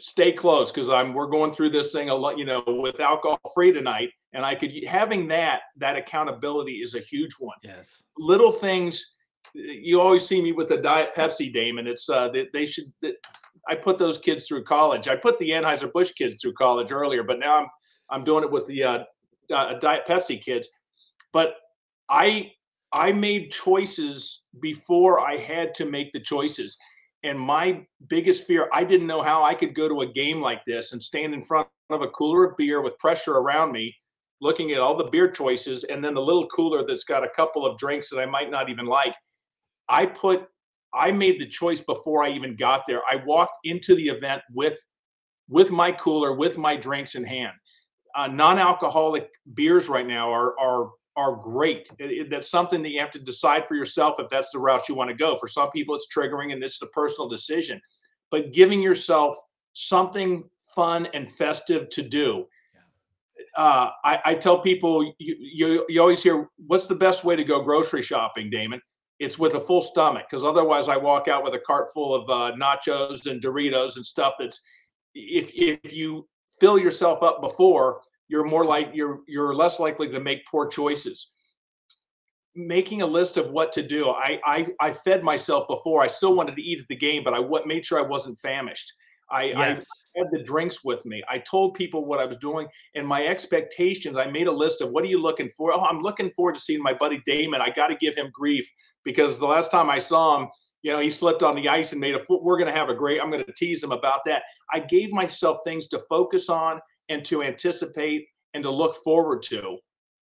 Stay 0.00 0.32
close 0.32 0.70
because 0.70 0.90
I'm 0.90 1.12
we're 1.12 1.26
going 1.26 1.52
through 1.52 1.70
this 1.70 1.92
thing 1.92 2.08
a 2.08 2.14
lot, 2.14 2.38
you 2.38 2.44
know, 2.44 2.62
with 2.66 3.00
alcohol 3.00 3.40
free 3.54 3.72
tonight. 3.72 4.10
And 4.32 4.44
I 4.44 4.54
could 4.54 4.72
having 4.86 5.26
that 5.28 5.62
that 5.78 5.96
accountability 5.96 6.74
is 6.76 6.94
a 6.94 7.00
huge 7.00 7.32
one. 7.38 7.56
Yes. 7.64 8.04
Little 8.16 8.52
things 8.52 9.16
you 9.54 10.00
always 10.00 10.26
see 10.26 10.40
me 10.40 10.52
with 10.52 10.68
the 10.68 10.76
Diet 10.76 11.14
Pepsi, 11.14 11.52
Damon. 11.52 11.86
It's 11.86 12.08
uh, 12.08 12.28
they, 12.28 12.46
they 12.52 12.66
should. 12.66 12.92
They, 13.02 13.14
I 13.68 13.74
put 13.74 13.98
those 13.98 14.18
kids 14.18 14.46
through 14.46 14.64
college. 14.64 15.08
I 15.08 15.16
put 15.16 15.38
the 15.38 15.50
Anheuser 15.50 15.92
Busch 15.92 16.12
kids 16.12 16.40
through 16.40 16.54
college 16.54 16.92
earlier, 16.92 17.22
but 17.22 17.38
now 17.38 17.58
I'm 17.58 17.66
I'm 18.10 18.24
doing 18.24 18.44
it 18.44 18.50
with 18.50 18.66
the 18.66 18.82
uh, 18.82 18.98
uh, 19.54 19.78
Diet 19.78 20.06
Pepsi 20.06 20.40
kids. 20.40 20.68
But 21.32 21.54
I 22.08 22.52
I 22.92 23.12
made 23.12 23.52
choices 23.52 24.42
before 24.60 25.20
I 25.20 25.36
had 25.36 25.74
to 25.76 25.84
make 25.84 26.12
the 26.12 26.20
choices. 26.20 26.76
And 27.22 27.38
my 27.38 27.84
biggest 28.08 28.46
fear, 28.46 28.68
I 28.72 28.84
didn't 28.84 29.06
know 29.06 29.22
how 29.22 29.42
I 29.42 29.54
could 29.54 29.74
go 29.74 29.88
to 29.88 30.02
a 30.02 30.12
game 30.12 30.40
like 30.40 30.62
this 30.66 30.92
and 30.92 31.02
stand 31.02 31.34
in 31.34 31.42
front 31.42 31.68
of 31.90 32.02
a 32.02 32.08
cooler 32.08 32.44
of 32.44 32.56
beer 32.56 32.80
with 32.80 32.98
pressure 32.98 33.34
around 33.34 33.72
me, 33.72 33.94
looking 34.40 34.70
at 34.70 34.78
all 34.78 34.96
the 34.96 35.10
beer 35.10 35.30
choices, 35.30 35.84
and 35.84 36.02
then 36.02 36.14
the 36.14 36.22
little 36.22 36.46
cooler 36.48 36.86
that's 36.86 37.04
got 37.04 37.24
a 37.24 37.30
couple 37.30 37.66
of 37.66 37.76
drinks 37.76 38.08
that 38.10 38.20
I 38.20 38.26
might 38.26 38.50
not 38.50 38.70
even 38.70 38.86
like. 38.86 39.14
I 39.88 40.06
put, 40.06 40.46
I 40.94 41.10
made 41.10 41.40
the 41.40 41.46
choice 41.46 41.80
before 41.80 42.24
I 42.24 42.30
even 42.30 42.56
got 42.56 42.84
there. 42.86 43.02
I 43.10 43.16
walked 43.26 43.58
into 43.64 43.96
the 43.96 44.08
event 44.08 44.42
with, 44.54 44.78
with 45.48 45.70
my 45.70 45.92
cooler, 45.92 46.34
with 46.34 46.56
my 46.56 46.76
drinks 46.76 47.16
in 47.16 47.24
hand. 47.24 47.52
Uh, 48.14 48.28
non-alcoholic 48.28 49.28
beers 49.54 49.88
right 49.88 50.06
now 50.06 50.30
are 50.30 50.58
are 50.58 50.90
are 51.18 51.34
great. 51.34 51.90
It, 51.98 52.12
it, 52.12 52.30
that's 52.30 52.48
something 52.48 52.80
that 52.82 52.90
you 52.90 53.00
have 53.00 53.10
to 53.10 53.18
decide 53.18 53.66
for 53.66 53.74
yourself 53.74 54.20
if 54.20 54.30
that's 54.30 54.52
the 54.52 54.60
route 54.60 54.88
you 54.88 54.94
want 54.94 55.10
to 55.10 55.16
go. 55.16 55.36
For 55.36 55.48
some 55.48 55.68
people, 55.70 55.96
it's 55.96 56.06
triggering, 56.06 56.52
and 56.52 56.62
this 56.62 56.76
is 56.76 56.82
a 56.82 56.86
personal 56.86 57.28
decision. 57.28 57.80
But 58.30 58.52
giving 58.52 58.80
yourself 58.80 59.36
something 59.72 60.44
fun 60.74 61.06
and 61.06 61.28
festive 61.28 61.90
to 61.90 62.02
do. 62.02 62.46
Uh, 63.56 63.90
I, 64.04 64.18
I, 64.24 64.34
tell 64.34 64.60
people 64.60 65.12
you, 65.18 65.36
you, 65.40 65.86
you 65.88 66.00
always 66.00 66.22
hear 66.22 66.48
what's 66.66 66.86
the 66.86 66.94
best 66.94 67.24
way 67.24 67.34
to 67.34 67.42
go 67.42 67.60
grocery 67.60 68.02
shopping, 68.02 68.50
Damon? 68.50 68.80
It's 69.18 69.38
with 69.38 69.54
a 69.54 69.60
full 69.60 69.82
stomach 69.82 70.26
because 70.30 70.44
otherwise 70.44 70.88
I 70.88 70.96
walk 70.96 71.26
out 71.26 71.42
with 71.42 71.54
a 71.54 71.58
cart 71.58 71.88
full 71.92 72.14
of 72.14 72.30
uh, 72.30 72.56
nachos 72.56 73.28
and 73.28 73.42
Doritos 73.42 73.96
and 73.96 74.06
stuff. 74.06 74.34
That's 74.38 74.60
if 75.14 75.50
if 75.54 75.92
you 75.92 76.28
fill 76.60 76.78
yourself 76.78 77.24
up 77.24 77.40
before, 77.40 78.02
you're 78.28 78.44
more 78.44 78.64
like 78.64 78.90
you're 78.92 79.20
you're 79.26 79.54
less 79.54 79.78
likely 79.78 80.08
to 80.08 80.20
make 80.20 80.46
poor 80.46 80.66
choices 80.66 81.32
making 82.54 83.02
a 83.02 83.06
list 83.06 83.36
of 83.36 83.50
what 83.50 83.72
to 83.72 83.82
do 83.82 84.10
i 84.10 84.38
i, 84.44 84.66
I 84.80 84.92
fed 84.92 85.22
myself 85.22 85.68
before 85.68 86.02
i 86.02 86.06
still 86.06 86.34
wanted 86.34 86.56
to 86.56 86.62
eat 86.62 86.80
at 86.80 86.88
the 86.88 86.96
game 86.96 87.22
but 87.24 87.34
i 87.34 87.38
w- 87.38 87.66
made 87.66 87.84
sure 87.84 87.98
i 87.98 88.02
wasn't 88.02 88.38
famished 88.38 88.92
I, 89.30 89.44
yes. 89.44 89.86
I 90.16 90.20
had 90.20 90.28
the 90.32 90.42
drinks 90.42 90.84
with 90.84 91.04
me. 91.04 91.22
I 91.28 91.38
told 91.38 91.74
people 91.74 92.06
what 92.06 92.20
I 92.20 92.24
was 92.24 92.38
doing 92.38 92.66
and 92.94 93.06
my 93.06 93.26
expectations. 93.26 94.16
I 94.16 94.26
made 94.26 94.46
a 94.46 94.52
list 94.52 94.80
of 94.80 94.90
what 94.90 95.04
are 95.04 95.08
you 95.08 95.20
looking 95.20 95.50
for? 95.50 95.72
Oh, 95.72 95.84
I'm 95.84 96.00
looking 96.00 96.30
forward 96.30 96.54
to 96.54 96.60
seeing 96.60 96.82
my 96.82 96.94
buddy 96.94 97.20
Damon. 97.26 97.60
I 97.60 97.70
got 97.70 97.88
to 97.88 97.96
give 97.96 98.16
him 98.16 98.30
grief 98.32 98.68
because 99.04 99.38
the 99.38 99.46
last 99.46 99.70
time 99.70 99.90
I 99.90 99.98
saw 99.98 100.40
him, 100.40 100.48
you 100.82 100.92
know, 100.92 101.00
he 101.00 101.10
slipped 101.10 101.42
on 101.42 101.56
the 101.56 101.68
ice 101.68 101.92
and 101.92 102.00
made 102.00 102.14
a 102.14 102.20
foot. 102.20 102.42
We're 102.42 102.56
going 102.56 102.72
to 102.72 102.78
have 102.78 102.88
a 102.88 102.94
great, 102.94 103.20
I'm 103.20 103.30
going 103.30 103.44
to 103.44 103.52
tease 103.52 103.82
him 103.82 103.92
about 103.92 104.20
that. 104.26 104.42
I 104.72 104.80
gave 104.80 105.10
myself 105.10 105.58
things 105.64 105.88
to 105.88 105.98
focus 106.08 106.48
on 106.48 106.80
and 107.08 107.24
to 107.26 107.42
anticipate 107.42 108.26
and 108.54 108.62
to 108.62 108.70
look 108.70 108.96
forward 109.02 109.42
to. 109.42 109.78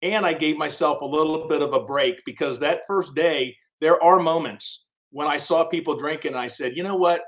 And 0.02 0.26
I 0.26 0.34
gave 0.34 0.58
myself 0.58 1.02
a 1.02 1.06
little 1.06 1.48
bit 1.48 1.62
of 1.62 1.74
a 1.74 1.80
break 1.80 2.22
because 2.26 2.60
that 2.60 2.82
first 2.88 3.16
day, 3.16 3.56
there 3.82 4.02
are 4.04 4.20
moments 4.20 4.86
when 5.12 5.28
I 5.28 5.38
saw 5.38 5.64
people 5.64 5.96
drinking 5.96 6.32
and 6.32 6.40
I 6.40 6.48
said, 6.48 6.76
you 6.76 6.84
know 6.84 6.96
what? 6.96 7.22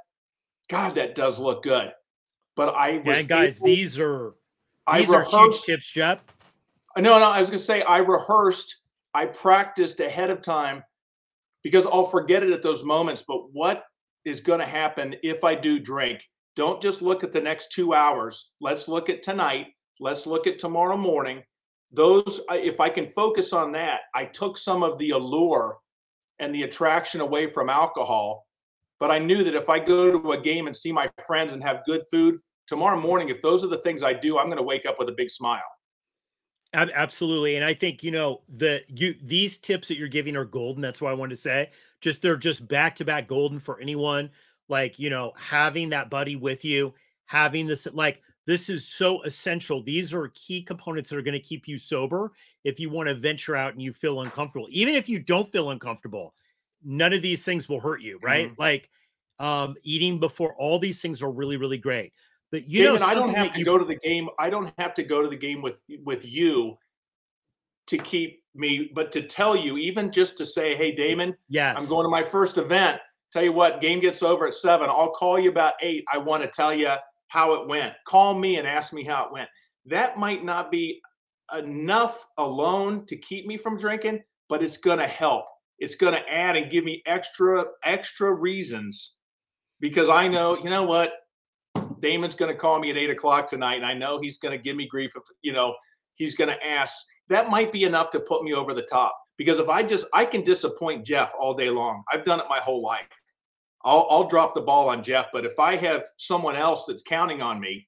God, 0.69 0.95
that 0.95 1.15
does 1.15 1.39
look 1.39 1.63
good. 1.63 1.91
But 2.55 2.75
I 2.75 3.01
was. 3.05 3.17
Yeah, 3.17 3.23
guys, 3.23 3.57
able, 3.57 3.67
these 3.67 3.99
are 3.99 4.33
these 4.93 5.09
I 5.09 5.15
are 5.15 5.23
huge 5.23 5.61
tips, 5.61 5.91
Jeff. 5.91 6.19
No, 6.97 7.19
no, 7.19 7.25
I 7.25 7.39
was 7.39 7.49
going 7.49 7.59
to 7.59 7.65
say 7.65 7.83
I 7.83 7.99
rehearsed, 7.99 8.81
I 9.13 9.25
practiced 9.25 9.99
ahead 9.99 10.31
of 10.31 10.41
time 10.41 10.83
because 11.63 11.85
I'll 11.85 12.05
forget 12.05 12.43
it 12.43 12.51
at 12.51 12.63
those 12.63 12.83
moments. 12.83 13.23
But 13.27 13.51
what 13.53 13.83
is 14.25 14.41
going 14.41 14.59
to 14.59 14.65
happen 14.65 15.15
if 15.23 15.43
I 15.43 15.55
do 15.55 15.79
drink? 15.79 16.23
Don't 16.57 16.81
just 16.81 17.03
look 17.03 17.23
at 17.23 17.31
the 17.31 17.39
next 17.39 17.71
two 17.71 17.93
hours. 17.93 18.53
Let's 18.59 18.87
look 18.87 19.09
at 19.09 19.21
tonight. 19.21 19.67
Let's 19.99 20.25
look 20.25 20.47
at 20.47 20.57
tomorrow 20.57 20.97
morning. 20.97 21.43
Those, 21.91 22.41
if 22.49 22.79
I 22.79 22.89
can 22.89 23.05
focus 23.05 23.53
on 23.53 23.71
that, 23.73 23.99
I 24.15 24.25
took 24.25 24.57
some 24.57 24.81
of 24.81 24.97
the 24.97 25.11
allure 25.11 25.77
and 26.39 26.53
the 26.53 26.63
attraction 26.63 27.21
away 27.21 27.45
from 27.45 27.69
alcohol. 27.69 28.47
But 28.99 29.11
I 29.11 29.19
knew 29.19 29.43
that 29.43 29.53
if 29.53 29.69
I 29.69 29.77
go 29.77 30.19
to 30.19 30.31
a 30.31 30.41
game 30.41 30.65
and 30.65 30.75
see 30.75 30.91
my 30.91 31.07
friends 31.27 31.53
and 31.53 31.63
have 31.63 31.85
good 31.85 32.01
food 32.09 32.39
tomorrow 32.65 32.99
morning, 32.99 33.29
if 33.29 33.39
those 33.39 33.63
are 33.63 33.67
the 33.67 33.77
things 33.77 34.01
I 34.01 34.13
do, 34.13 34.39
I'm 34.39 34.47
going 34.47 34.57
to 34.57 34.63
wake 34.63 34.87
up 34.87 34.97
with 34.97 35.09
a 35.09 35.15
big 35.15 35.29
smile. 35.29 35.61
Absolutely, 36.73 37.55
and 37.55 37.63
I 37.63 37.73
think 37.73 38.03
you 38.03 38.11
know 38.11 38.41
the 38.49 38.81
you 38.87 39.15
these 39.23 39.57
tips 39.57 39.87
that 39.87 39.97
you're 39.97 40.09
giving 40.09 40.35
are 40.35 40.43
golden. 40.43 40.81
That's 40.81 41.01
why 41.01 41.11
I 41.11 41.13
wanted 41.13 41.35
to 41.35 41.41
say. 41.41 41.69
Just 42.01 42.21
they're 42.21 42.35
just 42.35 42.67
back 42.67 42.97
to 42.97 43.05
back 43.05 43.27
golden 43.27 43.59
for 43.59 43.79
anyone 43.79 44.31
like 44.69 44.99
you 44.99 45.09
know 45.09 45.33
having 45.37 45.89
that 45.89 46.09
buddy 46.09 46.35
with 46.35 46.65
you 46.65 46.93
having 47.25 47.67
this 47.67 47.87
like 47.93 48.21
this 48.45 48.69
is 48.69 48.87
so 48.87 49.23
essential. 49.23 49.83
These 49.83 50.13
are 50.13 50.31
key 50.33 50.61
components 50.61 51.09
that 51.09 51.17
are 51.17 51.21
going 51.21 51.33
to 51.33 51.39
keep 51.39 51.67
you 51.67 51.77
sober 51.77 52.31
if 52.63 52.79
you 52.79 52.89
want 52.89 53.09
to 53.09 53.13
venture 53.13 53.57
out 53.57 53.73
and 53.73 53.81
you 53.81 53.91
feel 53.91 54.21
uncomfortable. 54.21 54.69
Even 54.71 54.95
if 54.95 55.09
you 55.09 55.19
don't 55.19 55.51
feel 55.51 55.71
uncomfortable 55.71 56.33
none 56.83 57.13
of 57.13 57.21
these 57.21 57.43
things 57.43 57.67
will 57.67 57.79
hurt 57.79 58.01
you 58.01 58.19
right? 58.21 58.47
Mm-hmm. 58.51 58.61
like 58.61 58.89
um 59.39 59.75
eating 59.83 60.19
before 60.19 60.55
all 60.55 60.79
these 60.79 61.01
things 61.01 61.21
are 61.21 61.31
really 61.31 61.57
really 61.57 61.77
great. 61.77 62.13
But 62.49 62.69
you 62.69 62.85
know 62.85 62.95
i 63.05 63.13
don't 63.13 63.33
have 63.33 63.53
to 63.53 63.59
you... 63.59 63.65
go 63.65 63.77
to 63.77 63.83
the 63.83 63.97
game 63.97 64.29
i 64.39 64.49
don't 64.49 64.73
have 64.77 64.93
to 64.95 65.03
go 65.03 65.21
to 65.21 65.27
the 65.27 65.35
game 65.35 65.61
with 65.61 65.81
with 66.03 66.25
you 66.25 66.77
to 67.87 67.97
keep 67.97 68.41
me 68.55 68.89
but 68.95 69.11
to 69.11 69.21
tell 69.21 69.55
you 69.55 69.77
even 69.77 70.11
just 70.11 70.37
to 70.37 70.45
say 70.45 70.73
hey 70.73 70.95
damon 70.95 71.35
yes 71.49 71.75
i'm 71.77 71.87
going 71.89 72.03
to 72.03 72.09
my 72.09 72.23
first 72.23 72.57
event 72.57 72.99
Tell 73.31 73.43
you 73.43 73.51
what, 73.51 73.81
game 73.81 73.99
gets 73.99 74.23
over 74.23 74.47
at 74.47 74.53
seven. 74.53 74.89
I'll 74.89 75.11
call 75.11 75.39
you 75.39 75.49
about 75.49 75.73
eight. 75.81 76.05
I 76.13 76.17
want 76.17 76.43
to 76.43 76.49
tell 76.49 76.73
you 76.73 76.91
how 77.27 77.53
it 77.53 77.67
went. 77.67 77.93
Call 78.05 78.33
me 78.33 78.57
and 78.57 78.67
ask 78.67 78.93
me 78.93 79.03
how 79.03 79.25
it 79.25 79.31
went. 79.31 79.49
That 79.85 80.17
might 80.17 80.43
not 80.43 80.71
be 80.71 81.01
enough 81.57 82.27
alone 82.37 83.05
to 83.07 83.17
keep 83.17 83.45
me 83.45 83.57
from 83.57 83.77
drinking, 83.77 84.23
but 84.49 84.63
it's 84.63 84.77
going 84.77 84.99
to 84.99 85.07
help. 85.07 85.45
It's 85.79 85.95
going 85.95 86.13
to 86.13 86.29
add 86.33 86.55
and 86.55 86.71
give 86.71 86.83
me 86.83 87.03
extra 87.05 87.65
extra 87.83 88.33
reasons 88.33 89.17
because 89.79 90.09
I 90.09 90.27
know, 90.27 90.57
you 90.57 90.69
know 90.69 90.83
what, 90.83 91.13
Damon's 91.99 92.35
going 92.35 92.51
to 92.51 92.57
call 92.57 92.79
me 92.79 92.89
at 92.89 92.97
eight 92.97 93.09
o'clock 93.09 93.47
tonight, 93.47 93.75
and 93.75 93.85
I 93.85 93.93
know 93.93 94.19
he's 94.19 94.37
going 94.37 94.57
to 94.57 94.61
give 94.61 94.75
me 94.75 94.87
grief. 94.87 95.11
If 95.15 95.23
you 95.41 95.53
know, 95.53 95.75
he's 96.13 96.35
going 96.35 96.49
to 96.49 96.65
ask. 96.65 96.95
That 97.29 97.49
might 97.49 97.71
be 97.71 97.83
enough 97.83 98.09
to 98.11 98.19
put 98.19 98.43
me 98.43 98.53
over 98.53 98.73
the 98.73 98.83
top 98.83 99.15
because 99.37 99.59
if 99.59 99.69
I 99.69 99.83
just 99.83 100.05
I 100.13 100.25
can 100.25 100.41
disappoint 100.41 101.05
Jeff 101.05 101.33
all 101.37 101.53
day 101.53 101.69
long. 101.69 102.03
I've 102.11 102.25
done 102.25 102.39
it 102.39 102.45
my 102.49 102.59
whole 102.59 102.81
life. 102.81 103.07
I'll 103.83 104.07
I'll 104.09 104.27
drop 104.27 104.53
the 104.53 104.61
ball 104.61 104.89
on 104.89 105.03
Jeff, 105.03 105.27
but 105.31 105.45
if 105.45 105.59
I 105.59 105.75
have 105.75 106.03
someone 106.17 106.55
else 106.55 106.85
that's 106.85 107.03
counting 107.03 107.41
on 107.41 107.59
me, 107.59 107.87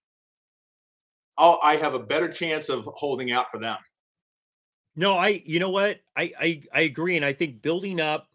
I'll 1.38 1.60
I 1.64 1.76
have 1.78 1.96
a 1.96 2.00
better 2.00 2.30
chance 2.30 2.70
of 2.70 2.88
holding 2.94 3.32
out 3.32 3.52
for 3.52 3.60
them. 3.60 3.78
No, 4.96 5.18
I 5.18 5.42
you 5.46 5.60
know 5.60 5.70
what? 5.70 6.00
I 6.16 6.32
I 6.40 6.62
I 6.74 6.82
agree 6.82 7.16
and 7.16 7.26
I 7.26 7.34
think 7.34 7.62
building 7.62 8.00
up 8.00 8.28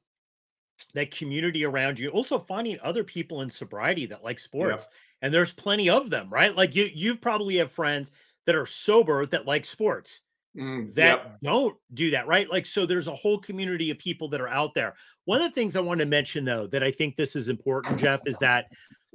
that 0.94 1.12
community 1.12 1.64
around 1.64 1.98
you, 1.98 2.11
also 2.11 2.38
finding 2.38 2.79
other 2.83 3.05
people 3.05 3.42
in 3.42 3.50
sobriety 3.50 4.07
that 4.07 4.24
like 4.24 4.40
sports. 4.40 4.88
Yeah. 4.90 4.96
And 5.22 5.35
there's 5.35 5.53
plenty 5.53 5.88
of 5.88 6.11
them, 6.11 6.29
right? 6.31 6.55
Like 6.55 6.74
you 6.74 6.90
you 6.92 7.16
probably 7.16 7.57
have 7.59 7.70
friends 7.70 8.11
that 8.46 8.55
are 8.55 8.66
sober 8.66 9.24
that 9.27 9.46
like 9.46 9.64
sports 9.64 10.22
Mm, 10.56 10.94
that 10.94 11.22
yep. 11.24 11.38
don't 11.42 11.76
do 11.94 12.12
that, 12.12 12.28
right? 12.28 12.48
Like, 12.48 12.64
so 12.64 12.86
there's 12.86 13.08
a 13.08 13.14
whole 13.14 13.38
community 13.38 13.90
of 13.90 13.98
people 13.98 14.28
that 14.28 14.40
are 14.40 14.48
out 14.48 14.72
there. 14.74 14.94
One 15.24 15.42
of 15.42 15.50
the 15.50 15.54
things 15.54 15.74
I 15.74 15.80
want 15.80 15.98
to 15.98 16.06
mention, 16.06 16.44
though, 16.44 16.68
that 16.68 16.82
I 16.82 16.92
think 16.92 17.16
this 17.16 17.34
is 17.34 17.48
important, 17.48 17.98
Jeff, 17.98 18.20
is 18.24 18.38
that 18.38 18.66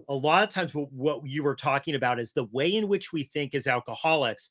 a 0.09 0.13
lot 0.13 0.43
of 0.43 0.49
times 0.49 0.73
what 0.73 1.25
you 1.25 1.43
were 1.43 1.55
talking 1.55 1.95
about 1.95 2.19
is 2.19 2.33
the 2.33 2.45
way 2.51 2.75
in 2.75 2.89
which 2.89 3.13
we 3.13 3.23
think 3.23 3.55
as 3.55 3.67
alcoholics, 3.67 4.49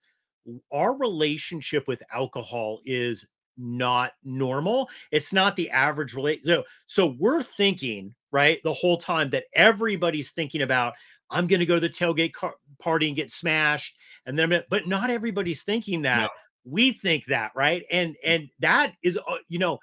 our 0.72 0.94
relationship 0.94 1.86
with 1.86 2.02
alcohol 2.12 2.80
is 2.86 3.26
not 3.58 4.12
normal. 4.24 4.88
It's 5.10 5.32
not 5.32 5.56
the 5.56 5.70
average 5.70 6.14
relate. 6.14 6.46
So, 6.46 6.64
so 6.86 7.16
we're 7.18 7.42
thinking, 7.42 8.14
right, 8.32 8.62
the 8.62 8.72
whole 8.72 8.96
time 8.96 9.28
that 9.30 9.44
everybody's 9.52 10.30
thinking 10.30 10.62
about, 10.62 10.94
I'm 11.28 11.46
going 11.46 11.60
to 11.60 11.66
go 11.66 11.74
to 11.74 11.80
the 11.80 11.90
tailgate 11.90 12.32
car- 12.32 12.54
party 12.78 13.08
and 13.08 13.16
get 13.16 13.30
smashed. 13.30 13.94
And 14.24 14.38
then, 14.38 14.62
but 14.70 14.86
not 14.86 15.10
everybody's 15.10 15.64
thinking 15.64 16.02
that. 16.02 16.20
No 16.20 16.28
we 16.64 16.92
think 16.92 17.26
that 17.26 17.52
right? 17.54 17.84
And 17.90 18.10
mm. 18.14 18.16
and 18.24 18.50
that 18.60 18.94
is 19.02 19.18
uh, 19.18 19.36
you 19.48 19.58
know 19.58 19.78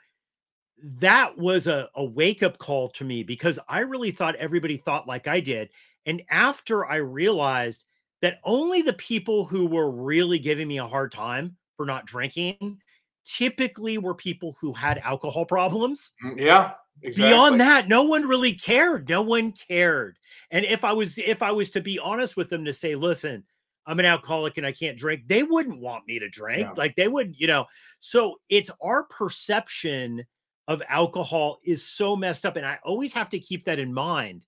that 0.84 1.38
was 1.38 1.68
a, 1.68 1.90
a 1.96 2.04
wake 2.04 2.44
up 2.44 2.58
call 2.58 2.90
to 2.90 3.04
me 3.04 3.24
because 3.24 3.58
i 3.70 3.80
really 3.80 4.12
thought 4.12 4.36
everybody 4.36 4.78
thought 4.78 5.08
like 5.08 5.28
i 5.28 5.40
did. 5.40 5.70
And 6.06 6.22
after 6.30 6.86
i 6.86 6.98
realized 6.98 7.86
that 8.22 8.40
only 8.44 8.82
the 8.82 8.94
people 8.94 9.46
who 9.46 9.66
were 9.66 9.90
really 9.90 10.40
giving 10.40 10.68
me 10.68 10.78
a 10.78 10.88
hard 10.88 11.12
time 11.12 11.58
for 11.78 11.86
not 11.86 12.06
drinking 12.06 12.80
typically 13.24 13.98
were 13.98 14.14
people 14.14 14.56
who 14.60 14.74
had 14.74 15.00
alcohol 15.00 15.46
problems. 15.46 16.14
Mm, 16.26 16.38
yeah 16.38 16.72
exactly. 17.02 17.32
beyond 17.32 17.60
that 17.62 17.88
no 17.88 18.04
one 18.04 18.28
really 18.28 18.54
cared. 18.54 19.10
No 19.10 19.22
one 19.22 19.54
cared. 19.54 20.18
And 20.52 20.66
if 20.66 20.84
i 20.84 20.94
was 20.94 21.18
if 21.18 21.42
i 21.42 21.52
was 21.52 21.70
to 21.72 21.82
be 21.82 22.00
honest 22.00 22.38
with 22.38 22.50
them 22.50 22.66
to 22.66 22.74
say 22.74 22.96
listen 22.96 23.44
I'm 23.88 24.00
an 24.00 24.06
alcoholic 24.06 24.58
and 24.58 24.66
I 24.66 24.72
can't 24.72 24.98
drink, 24.98 25.24
they 25.28 25.44
wouldn't 25.44 25.80
want 25.80 26.08
me 26.08 26.20
to 26.20 26.30
drink. 26.30 26.62
Yeah. 26.62 26.74
Like 26.76 26.96
they 26.96 27.08
would, 27.08 27.36
you 27.38 27.48
know. 27.48 27.66
So 28.00 28.36
it's 28.50 28.72
our 28.82 29.04
perception 29.04 30.26
of 30.68 30.82
alcohol 30.90 31.60
is 31.64 31.84
so 31.88 32.16
messed 32.16 32.46
up. 32.46 32.56
And 32.56 32.66
I 32.66 32.80
always 32.84 33.14
have 33.14 33.30
to 33.30 33.40
keep 33.40 33.66
that 33.66 33.80
in 33.80 33.94
mind 33.94 34.46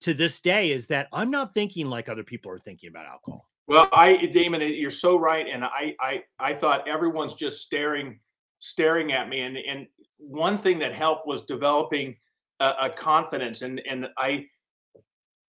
to 0.00 0.12
this 0.12 0.40
day 0.40 0.72
is 0.72 0.88
that 0.88 1.08
I'm 1.12 1.30
not 1.30 1.54
thinking 1.54 1.88
like 1.88 2.08
other 2.08 2.24
people 2.24 2.50
are 2.50 2.58
thinking 2.58 2.88
about 2.88 3.06
alcohol. 3.06 3.48
Well, 3.66 3.88
I, 3.92 4.26
Damon, 4.26 4.60
you're 4.60 4.90
so 4.90 5.16
right. 5.18 5.46
And 5.48 5.64
I, 5.64 5.94
I, 6.00 6.22
I 6.38 6.52
thought 6.52 6.86
everyone's 6.86 7.34
just 7.34 7.62
staring, 7.62 8.18
staring 8.58 9.12
at 9.12 9.28
me. 9.28 9.40
And, 9.40 9.56
and 9.56 9.86
one 10.18 10.58
thing 10.58 10.78
that 10.80 10.92
helped 10.92 11.26
was 11.26 11.42
developing 11.42 12.16
a, 12.60 12.74
a 12.82 12.90
confidence. 12.90 13.62
And, 13.62 13.80
and 13.88 14.08
I, 14.18 14.46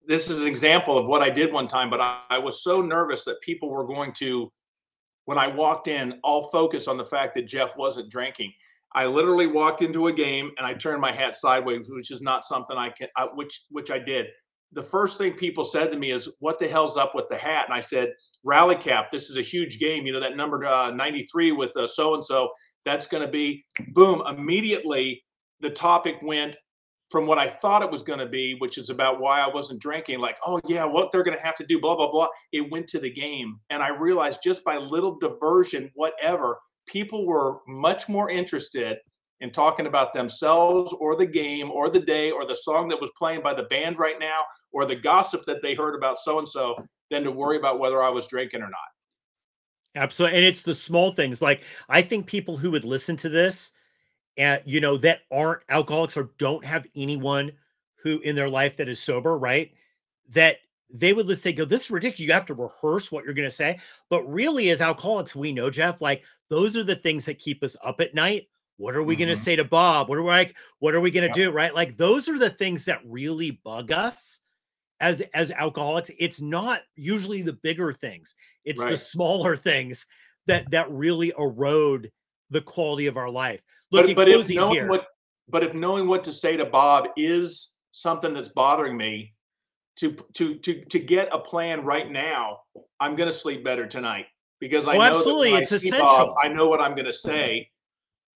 this 0.08 0.30
is 0.30 0.42
an 0.42 0.48
example 0.48 0.98
of 0.98 1.06
what 1.06 1.22
I 1.22 1.30
did 1.30 1.52
one 1.52 1.68
time, 1.68 1.90
but 1.90 2.02
I, 2.02 2.22
I 2.30 2.38
was 2.38 2.64
so 2.64 2.82
nervous 2.82 3.24
that 3.26 3.42
people 3.42 3.70
were 3.70 3.86
going 3.86 4.14
to, 4.14 4.52
when 5.26 5.38
I 5.38 5.48
walked 5.48 5.88
in, 5.88 6.20
all 6.24 6.50
focus 6.50 6.88
on 6.88 6.98
the 6.98 7.06
fact 7.06 7.36
that 7.36 7.48
Jeff 7.48 7.76
wasn't 7.78 8.10
drinking. 8.10 8.52
I 8.94 9.06
literally 9.06 9.48
walked 9.48 9.82
into 9.82 10.08
a 10.08 10.14
game 10.14 10.52
and 10.58 10.66
I 10.66 10.74
turned 10.74 11.02
my 11.02 11.12
hat 11.12 11.36
sideways, 11.36 11.90
which 11.90 12.12
is 12.12 12.22
not 12.22 12.46
something 12.46 12.78
I 12.78 12.90
can, 12.90 13.10
I, 13.18 13.26
which 13.26 13.64
which 13.70 13.92
I 13.92 14.00
did. 14.00 14.28
The 14.72 14.84
first 14.84 15.18
thing 15.18 15.34
people 15.34 15.66
said 15.66 15.92
to 15.92 15.98
me 15.98 16.12
is, 16.12 16.30
"What 16.40 16.60
the 16.60 16.68
hell's 16.68 16.96
up 16.96 17.14
with 17.14 17.28
the 17.30 17.36
hat?" 17.36 17.66
And 17.68 17.74
I 17.74 17.82
said, 17.82 18.14
"Rally 18.44 18.76
cap. 18.76 19.12
This 19.12 19.30
is 19.30 19.38
a 19.38 19.42
huge 19.42 19.80
game. 19.80 20.06
You 20.06 20.14
know 20.14 20.22
that 20.22 20.38
number 20.38 20.66
uh, 20.66 20.92
93 20.92 21.52
with 21.52 21.74
so 21.88 22.14
and 22.14 22.24
so. 22.24 22.50
That's 22.86 23.06
going 23.06 23.26
to 23.26 23.32
be 23.32 23.66
boom." 23.90 24.24
Immediately, 24.28 25.22
the 25.60 25.70
topic 25.70 26.16
went 26.22 26.56
from 27.10 27.28
what 27.28 27.38
I 27.38 27.48
thought 27.48 27.84
it 27.84 27.92
was 27.92 28.04
going 28.04 28.20
to 28.20 28.26
be, 28.26 28.56
which 28.60 28.78
is 28.78 28.90
about 28.90 29.20
why 29.20 29.40
I 29.40 29.48
wasn't 29.48 29.80
drinking, 29.80 30.20
like, 30.20 30.38
oh, 30.46 30.60
yeah, 30.68 30.86
what 30.86 31.12
they're 31.12 31.24
going 31.24 31.38
to 31.38 31.44
have 31.44 31.56
to 31.56 31.66
do, 31.66 31.80
blah, 31.80 31.96
blah, 31.96 32.12
blah. 32.12 32.28
It 32.52 32.72
went 32.72 32.88
to 32.90 33.00
the 33.00 33.12
game. 33.12 33.60
And 33.70 33.84
I 33.84 33.90
realized 33.90 34.40
just 34.44 34.64
by 34.64 34.78
little 34.78 35.18
diversion, 35.20 35.92
whatever, 35.94 36.58
people 36.88 37.26
were 37.28 37.60
much 37.68 38.10
more 38.10 38.30
interested 38.30 38.98
in 39.42 39.52
talking 39.52 39.86
about 39.86 40.14
themselves 40.14 40.94
or 41.00 41.16
the 41.16 41.26
game 41.26 41.70
or 41.70 41.90
the 41.90 42.00
day 42.00 42.32
or 42.32 42.46
the 42.46 42.56
song 42.56 42.88
that 42.88 43.02
was 43.02 43.12
playing 43.18 43.42
by 43.42 43.54
the 43.54 43.64
band 43.64 43.98
right 43.98 44.20
now 44.20 44.40
or 44.72 44.86
the 44.86 44.96
gossip 44.96 45.44
that 45.46 45.62
they 45.62 45.76
heard 45.76 45.96
about 45.96 46.18
so 46.18 46.40
and 46.40 46.48
so 46.48 46.76
than 47.12 47.24
to 47.24 47.32
worry 47.32 47.58
about 47.58 47.80
whether 47.80 48.02
I 48.02 48.10
was 48.10 48.28
drinking 48.28 48.62
or 48.62 48.70
not. 48.70 50.02
Absolutely. 50.02 50.38
And 50.38 50.46
it's 50.46 50.62
the 50.62 50.74
small 50.74 51.12
things. 51.12 51.42
Like, 51.42 51.64
I 51.88 52.02
think 52.02 52.28
people 52.28 52.58
who 52.58 52.72
would 52.72 52.86
listen 52.86 53.16
to 53.18 53.30
this, 53.30 53.72
and 54.38 54.62
you 54.66 54.82
know 54.82 54.98
that 54.98 55.22
aren't 55.32 55.62
alcoholics 55.70 56.18
or 56.18 56.32
don't 56.38 56.66
have 56.66 56.86
anyone 56.96 57.52
who 57.98 58.20
in 58.20 58.36
their 58.36 58.50
life 58.50 58.78
that 58.78 58.90
is 58.90 59.02
sober 59.02 59.38
right 59.38 59.72
that 60.30 60.58
they 60.94 61.14
would 61.14 61.26
listen 61.26 61.56
go 61.56 61.66
this 61.66 61.86
is 61.86 61.92
ridiculous. 61.92 62.28
You 62.28 62.34
have 62.34 62.46
to 62.48 62.54
rehearse 62.54 63.12
what 63.12 63.26
you're 63.26 63.34
going 63.34 63.50
to 63.50 63.56
say. 63.56 63.80
But 64.10 64.24
really 64.24 64.70
as 64.70 64.82
alcoholics 64.82 65.36
we 65.36 65.52
know 65.52 65.70
jeff 65.70 66.02
like 66.02 66.24
those 66.50 66.78
are 66.78 66.84
the 66.84 66.96
things 66.96 67.26
that 67.26 67.40
keep 67.40 67.64
us 67.64 67.76
up 67.84 68.02
at 68.02 68.16
night. 68.16 68.48
What 68.78 68.96
are 68.96 69.04
we 69.04 69.14
mm-hmm. 69.14 69.22
going 69.24 69.36
to 69.36 69.42
say 69.42 69.56
to 69.56 69.64
bob? 69.64 70.10
What 70.10 70.18
are 70.18 70.24
we 70.24 70.30
like 70.30 70.56
what 70.80 70.96
are 70.96 71.02
we 71.02 71.12
going 71.12 71.32
to 71.32 71.40
yeah. 71.40 71.46
do 71.46 71.52
right? 71.52 71.74
Like 71.74 71.98
those 71.98 72.30
are 72.30 72.38
the 72.38 72.50
things 72.50 72.86
that 72.86 73.02
really 73.06 73.52
bug 73.52 73.92
us 73.92 74.42
as 75.00 75.22
as 75.34 75.52
alcoholics. 75.52 76.12
It's 76.20 76.42
not 76.42 76.82
usually 76.96 77.42
the 77.42 77.54
bigger 77.54 77.92
things. 77.94 78.36
It's 78.64 78.82
right. 78.82 78.92
the 78.92 78.98
smaller 78.98 79.56
things 79.56 80.06
that 80.48 80.70
that 80.72 80.92
really 80.92 81.34
erode 81.38 82.12
the 82.50 82.62
quality 82.62 83.08
of 83.08 83.18
our 83.18 83.30
life. 83.30 83.62
Look, 83.92 84.08
but, 84.08 84.16
but 84.16 84.28
if 84.28 84.50
knowing 84.50 84.74
here, 84.74 84.88
what, 84.88 85.06
but 85.50 85.64
if 85.64 85.74
knowing 85.74 86.08
what 86.08 86.24
to 86.26 86.32
say 86.32 86.58
to 86.58 86.66
Bob 86.66 87.08
is 87.18 87.72
something 87.92 88.34
that's 88.34 88.50
bothering 88.50 88.98
me, 88.98 89.34
to 89.98 90.16
to 90.34 90.56
to 90.60 90.84
to 90.86 91.00
get 91.00 91.30
a 91.32 91.40
plan 91.40 91.84
right 91.84 92.12
now, 92.12 92.60
I'm 93.00 93.16
going 93.16 93.30
to 93.30 93.36
sleep 93.36 93.64
better 93.64 93.88
tonight 93.88 94.26
because 94.60 94.88
I 94.88 94.96
oh, 94.96 94.98
know 94.98 95.04
absolutely 95.04 95.54
it's 95.54 95.72
I 95.72 95.78
essential. 95.78 96.06
Bob, 96.06 96.36
I 96.42 96.48
know 96.50 96.68
what 96.68 96.82
I'm 96.82 96.96
going 96.96 97.06
to 97.06 97.14
say, 97.14 97.70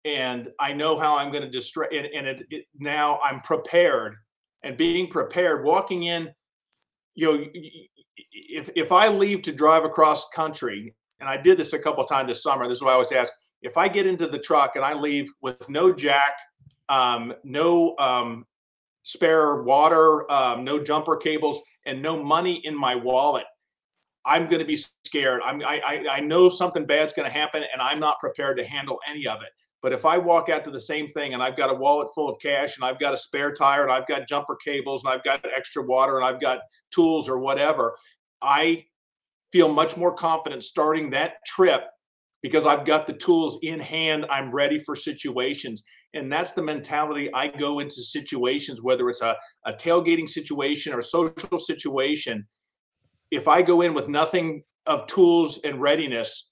mm-hmm. 0.06 0.22
and 0.22 0.50
I 0.60 0.74
know 0.74 0.98
how 0.98 1.18
I'm 1.18 1.32
going 1.32 1.44
to 1.44 1.50
distract. 1.50 1.94
And, 1.94 2.06
and 2.08 2.28
it, 2.28 2.46
it, 2.50 2.66
now 2.78 3.20
I'm 3.24 3.42
prepared, 3.42 4.16
and 4.64 4.78
being 4.78 5.08
prepared, 5.08 5.66
walking 5.66 6.04
in, 6.04 6.30
you 7.16 7.28
know, 7.34 7.46
if 8.32 8.70
if 8.76 8.92
I 8.92 9.10
leave 9.10 9.42
to 9.44 9.52
drive 9.52 9.84
across 9.84 10.30
country, 10.30 10.96
and 11.20 11.28
I 11.28 11.36
did 11.36 11.58
this 11.58 11.74
a 11.74 11.80
couple 11.80 12.04
times 12.06 12.30
this 12.30 12.44
summer. 12.44 12.68
This 12.68 12.78
is 12.78 12.84
why 12.84 12.92
I 12.92 12.94
always 12.94 13.12
ask 13.12 13.34
if 13.62 13.78
I 13.78 13.88
get 13.88 14.06
into 14.06 14.28
the 14.28 14.40
truck 14.40 14.76
and 14.76 14.86
I 14.86 14.94
leave 14.94 15.32
with 15.42 15.70
no 15.70 15.94
jack, 15.94 16.38
um, 16.88 17.34
no 17.44 17.96
um, 17.98 18.46
spare 19.04 19.64
water, 19.64 20.30
um, 20.32 20.64
no 20.64 20.82
jumper 20.82 21.18
cables, 21.18 21.62
and 21.86 22.02
no 22.02 22.22
money 22.22 22.62
in 22.64 22.78
my 22.78 22.96
wallet, 22.96 23.46
I'm 24.26 24.48
going 24.48 24.60
to 24.60 24.66
be 24.66 24.78
scared. 25.06 25.42
I'm, 25.44 25.62
I, 25.64 26.06
I 26.12 26.20
know 26.20 26.50
something 26.50 26.86
bad's 26.86 27.14
going 27.14 27.30
to 27.30 27.34
happen, 27.36 27.64
and 27.74 27.82
I'm 27.82 28.00
not 28.00 28.20
prepared 28.20 28.58
to 28.58 28.64
handle 28.64 29.00
any 29.10 29.28
of 29.28 29.42
it. 29.42 29.50
But 29.82 29.94
if 29.94 30.06
I 30.06 30.18
walk 30.18 30.50
out 30.50 30.64
to 30.66 30.72
the 30.72 30.80
same 30.80 31.10
thing 31.14 31.34
and 31.34 31.42
I've 31.42 31.56
got 31.56 31.72
a 31.72 31.74
wallet 31.74 32.10
full 32.14 32.30
of 32.30 32.38
cash 32.42 32.76
and 32.76 32.84
I've 32.84 33.00
got 33.00 33.14
a 33.14 33.18
spare 33.18 33.54
tire 33.54 33.84
and 33.84 33.92
I've 33.92 34.08
got 34.08 34.28
jumper 34.28 34.58
cables 34.58 35.04
and 35.04 35.14
I've 35.14 35.24
got 35.24 35.46
extra 35.56 35.82
water 35.82 36.18
and 36.18 36.26
I've 36.26 36.42
got 36.42 36.60
tools 36.92 37.30
or 37.30 37.40
whatever, 37.40 37.96
I 38.42 38.86
feel 39.52 39.70
much 39.70 39.96
more 39.96 40.14
confident 40.14 40.64
starting 40.64 41.10
that 41.12 41.46
trip 41.46 41.84
because 42.42 42.66
I've 42.66 42.86
got 42.86 43.08
the 43.08 43.14
tools 43.14 43.60
in 43.62 43.80
hand. 43.80 44.26
I'm 44.30 44.52
ready 44.52 44.80
for 44.80 44.96
situations. 44.96 45.84
And 46.14 46.32
that's 46.32 46.54
the 46.54 46.62
mentality 46.62 47.32
I 47.34 47.48
go 47.48 47.80
into 47.80 48.02
situations, 48.02 48.82
whether 48.82 49.10
it's 49.10 49.22
a, 49.22 49.36
a 49.66 49.74
tailgating 49.74 50.28
situation 50.28 50.94
or 50.94 51.00
a 51.00 51.04
social 51.04 51.58
situation. 51.58 52.48
If 53.32 53.48
I 53.48 53.62
go 53.62 53.82
in 53.82 53.94
with 53.94 54.08
nothing 54.08 54.64
of 54.88 55.06
tools 55.06 55.60
and 55.64 55.80
readiness, 55.80 56.50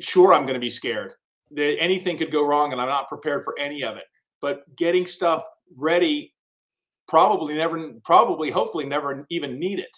sure, 0.00 0.32
I'm 0.32 0.42
going 0.42 0.54
to 0.54 0.60
be 0.60 0.70
scared. 0.70 1.12
That 1.52 1.76
anything 1.78 2.18
could 2.18 2.32
go 2.32 2.46
wrong 2.46 2.72
and 2.72 2.80
I'm 2.80 2.88
not 2.88 3.08
prepared 3.08 3.44
for 3.44 3.58
any 3.58 3.84
of 3.84 3.96
it. 3.96 4.04
But 4.40 4.62
getting 4.76 5.06
stuff 5.06 5.44
ready, 5.76 6.34
probably 7.06 7.54
never, 7.54 7.92
probably, 8.04 8.50
hopefully 8.50 8.84
never 8.84 9.26
even 9.30 9.58
need 9.58 9.78
it. 9.78 9.96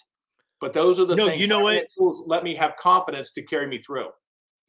But 0.59 0.73
those 0.73 0.99
are 0.99 1.05
the 1.05 1.15
no, 1.15 1.27
things. 1.27 1.41
You 1.41 1.47
know 1.47 1.61
what? 1.61 1.85
Tools 1.97 2.23
let 2.27 2.43
me 2.43 2.55
have 2.55 2.75
confidence 2.77 3.31
to 3.31 3.41
carry 3.41 3.67
me 3.67 3.81
through. 3.81 4.09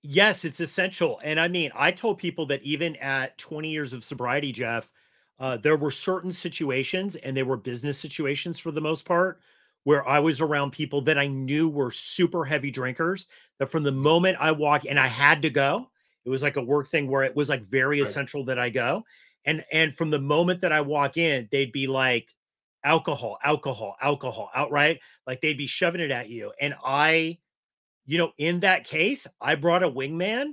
Yes, 0.03 0.45
it's 0.45 0.61
essential. 0.61 1.21
And 1.23 1.39
I 1.39 1.49
mean, 1.49 1.71
I 1.75 1.93
told 1.93 2.19
people 2.19 2.47
that 2.47 2.63
even 2.63 2.97
at 2.97 3.39
20 3.39 3.71
years 3.71 3.93
of 3.93 4.05
sobriety, 4.05 4.51
Jeff, 4.53 4.91
uh, 5.39 5.57
there 5.57 5.77
were 5.77 5.91
certain 5.91 6.33
situations, 6.33 7.17
and 7.17 7.37
they 7.37 7.43
were 7.43 7.57
business 7.57 7.99
situations 7.99 8.59
for 8.59 8.71
the 8.73 8.81
most 8.81 9.05
part, 9.05 9.41
where 9.85 10.07
I 10.07 10.19
was 10.21 10.41
around 10.41 10.73
people 10.73 11.01
that 11.03 11.19
I 11.19 11.27
knew 11.29 11.69
were 11.69 11.91
super 11.91 12.45
heavy 12.45 12.71
drinkers. 12.71 13.27
That 13.59 13.71
from 13.71 13.83
the 13.85 13.93
moment 13.93 14.39
I 14.41 14.53
walked, 14.53 14.87
and 14.87 14.99
I 14.99 15.07
had 15.09 15.43
to 15.43 15.51
go, 15.51 15.91
it 16.25 16.31
was 16.31 16.43
like 16.43 16.57
a 16.57 16.63
work 16.63 16.89
thing 16.89 17.09
where 17.09 17.23
it 17.25 17.37
was 17.37 17.49
like 17.49 17.63
very 17.63 18.01
right. 18.01 18.09
essential 18.09 18.45
that 18.45 18.59
I 18.59 18.71
go. 18.71 19.05
And 19.45 19.65
and 19.73 19.95
from 19.95 20.11
the 20.11 20.21
moment 20.21 20.61
that 20.61 20.73
I 20.73 20.81
walk 20.81 21.17
in, 21.17 21.49
they'd 21.51 21.73
be 21.73 21.87
like, 21.87 22.29
alcohol, 22.85 23.39
alcohol, 23.45 23.97
alcohol, 24.01 24.51
outright, 24.55 25.01
like 25.27 25.41
they'd 25.41 25.59
be 25.59 25.67
shoving 25.67 26.01
it 26.01 26.11
at 26.11 26.29
you. 26.29 26.53
And 26.61 26.75
I 26.85 27.39
you 28.07 28.19
know, 28.19 28.33
in 28.39 28.61
that 28.61 28.85
case, 28.85 29.27
I 29.41 29.55
brought 29.55 29.83
a 29.83 29.91
wingman 29.91 30.53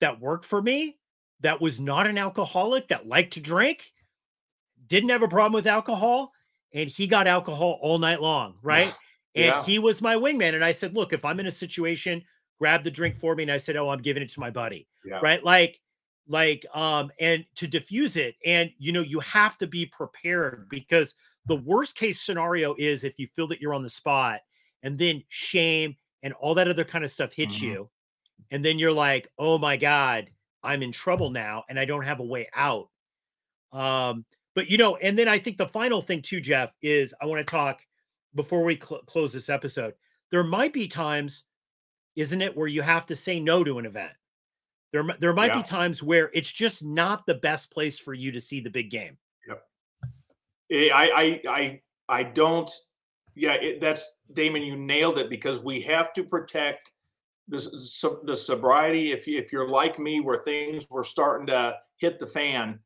that 0.00 0.20
worked 0.20 0.44
for 0.44 0.60
me 0.60 0.98
that 1.40 1.60
was 1.60 1.80
not 1.80 2.06
an 2.06 2.18
alcoholic 2.18 2.88
that 2.88 3.06
liked 3.06 3.34
to 3.34 3.40
drink, 3.40 3.92
didn't 4.86 5.10
have 5.10 5.22
a 5.22 5.28
problem 5.28 5.52
with 5.52 5.66
alcohol, 5.66 6.32
and 6.72 6.88
he 6.88 7.06
got 7.06 7.26
alcohol 7.26 7.78
all 7.82 7.98
night 7.98 8.20
long, 8.20 8.54
right? 8.62 8.94
Yeah. 9.34 9.58
And 9.58 9.66
he 9.66 9.78
was 9.78 10.02
my 10.02 10.16
wingman. 10.16 10.54
And 10.54 10.64
I 10.64 10.72
said, 10.72 10.94
Look, 10.94 11.12
if 11.12 11.24
I'm 11.24 11.40
in 11.40 11.46
a 11.46 11.52
situation, 11.52 12.22
grab 12.58 12.84
the 12.84 12.90
drink 12.90 13.16
for 13.16 13.34
me. 13.34 13.44
And 13.44 13.52
I 13.52 13.58
said, 13.58 13.76
Oh, 13.76 13.88
I'm 13.88 14.02
giving 14.02 14.22
it 14.22 14.30
to 14.30 14.40
my 14.40 14.50
buddy. 14.50 14.88
Yeah. 15.04 15.20
Right. 15.22 15.42
Like, 15.42 15.80
like, 16.28 16.64
um, 16.74 17.10
and 17.18 17.44
to 17.56 17.66
diffuse 17.66 18.16
it. 18.16 18.36
And, 18.44 18.70
you 18.78 18.92
know, 18.92 19.00
you 19.00 19.20
have 19.20 19.58
to 19.58 19.66
be 19.66 19.86
prepared 19.86 20.68
because 20.70 21.14
the 21.46 21.56
worst 21.56 21.96
case 21.96 22.20
scenario 22.20 22.74
is 22.78 23.04
if 23.04 23.18
you 23.18 23.26
feel 23.26 23.48
that 23.48 23.60
you're 23.60 23.74
on 23.74 23.82
the 23.82 23.88
spot 23.88 24.40
and 24.82 24.96
then 24.96 25.24
shame 25.28 25.96
and 26.22 26.32
all 26.34 26.54
that 26.54 26.68
other 26.68 26.84
kind 26.84 27.04
of 27.04 27.10
stuff 27.10 27.32
hits 27.32 27.56
mm-hmm. 27.56 27.66
you 27.66 27.90
and 28.50 28.64
then 28.64 28.78
you're 28.78 28.92
like 28.92 29.28
oh 29.38 29.58
my 29.58 29.76
god 29.76 30.30
i'm 30.62 30.82
in 30.82 30.92
trouble 30.92 31.30
now 31.30 31.64
and 31.68 31.78
i 31.78 31.84
don't 31.84 32.04
have 32.04 32.20
a 32.20 32.24
way 32.24 32.48
out 32.54 32.88
um 33.72 34.24
but 34.54 34.68
you 34.68 34.78
know 34.78 34.96
and 34.96 35.18
then 35.18 35.28
i 35.28 35.38
think 35.38 35.56
the 35.56 35.66
final 35.66 36.00
thing 36.00 36.22
too 36.22 36.40
jeff 36.40 36.72
is 36.82 37.14
i 37.20 37.26
want 37.26 37.44
to 37.44 37.50
talk 37.50 37.80
before 38.34 38.64
we 38.64 38.78
cl- 38.78 39.02
close 39.02 39.32
this 39.32 39.48
episode 39.48 39.94
there 40.30 40.44
might 40.44 40.72
be 40.72 40.86
times 40.86 41.44
isn't 42.16 42.42
it 42.42 42.56
where 42.56 42.68
you 42.68 42.82
have 42.82 43.06
to 43.06 43.16
say 43.16 43.40
no 43.40 43.64
to 43.64 43.78
an 43.78 43.86
event 43.86 44.12
there 44.92 45.04
there 45.20 45.32
might 45.32 45.52
yeah. 45.52 45.58
be 45.58 45.62
times 45.62 46.02
where 46.02 46.30
it's 46.34 46.52
just 46.52 46.84
not 46.84 47.26
the 47.26 47.34
best 47.34 47.72
place 47.72 47.98
for 47.98 48.14
you 48.14 48.30
to 48.32 48.40
see 48.40 48.60
the 48.60 48.70
big 48.70 48.90
game 48.90 49.16
yep 49.48 49.62
eh, 50.70 50.88
i 50.92 51.10
i 51.14 51.40
i 51.48 51.80
i 52.08 52.22
don't 52.22 52.70
yeah, 53.34 53.54
it, 53.54 53.80
that's 53.80 54.14
Damon. 54.32 54.62
You 54.62 54.76
nailed 54.76 55.18
it 55.18 55.30
because 55.30 55.58
we 55.58 55.80
have 55.82 56.12
to 56.14 56.24
protect 56.24 56.92
the 57.48 57.58
the 58.24 58.36
sobriety. 58.36 59.12
If 59.12 59.26
you, 59.26 59.38
if 59.38 59.52
you're 59.52 59.68
like 59.68 59.98
me, 59.98 60.20
where 60.20 60.38
things 60.38 60.88
were 60.90 61.04
starting 61.04 61.46
to 61.48 61.76
hit 61.96 62.18
the 62.18 62.26
fan, 62.26 62.78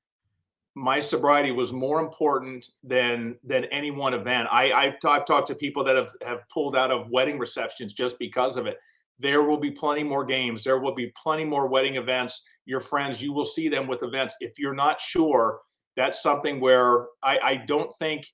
my 0.74 1.00
sobriety 1.00 1.52
was 1.52 1.72
more 1.72 2.00
important 2.00 2.68
than 2.84 3.36
than 3.42 3.64
any 3.66 3.90
one 3.90 4.14
event. 4.14 4.48
I 4.52 4.72
I've, 4.72 5.00
t- 5.00 5.08
I've 5.08 5.26
talked 5.26 5.48
to 5.48 5.54
people 5.54 5.82
that 5.84 5.96
have 5.96 6.12
have 6.26 6.48
pulled 6.52 6.76
out 6.76 6.90
of 6.90 7.10
wedding 7.10 7.38
receptions 7.38 7.92
just 7.92 8.18
because 8.18 8.56
of 8.56 8.66
it. 8.66 8.78
There 9.18 9.42
will 9.42 9.58
be 9.58 9.70
plenty 9.70 10.04
more 10.04 10.24
games. 10.24 10.62
There 10.62 10.78
will 10.78 10.94
be 10.94 11.12
plenty 11.20 11.44
more 11.44 11.66
wedding 11.66 11.96
events. 11.96 12.46
Your 12.66 12.80
friends, 12.80 13.22
you 13.22 13.32
will 13.32 13.46
see 13.46 13.68
them 13.68 13.86
with 13.86 14.02
events. 14.02 14.36
If 14.40 14.58
you're 14.58 14.74
not 14.74 15.00
sure, 15.00 15.60
that's 15.96 16.22
something 16.22 16.60
where 16.60 17.06
I, 17.22 17.38
I 17.42 17.56
don't 17.66 17.92
think 17.94 18.26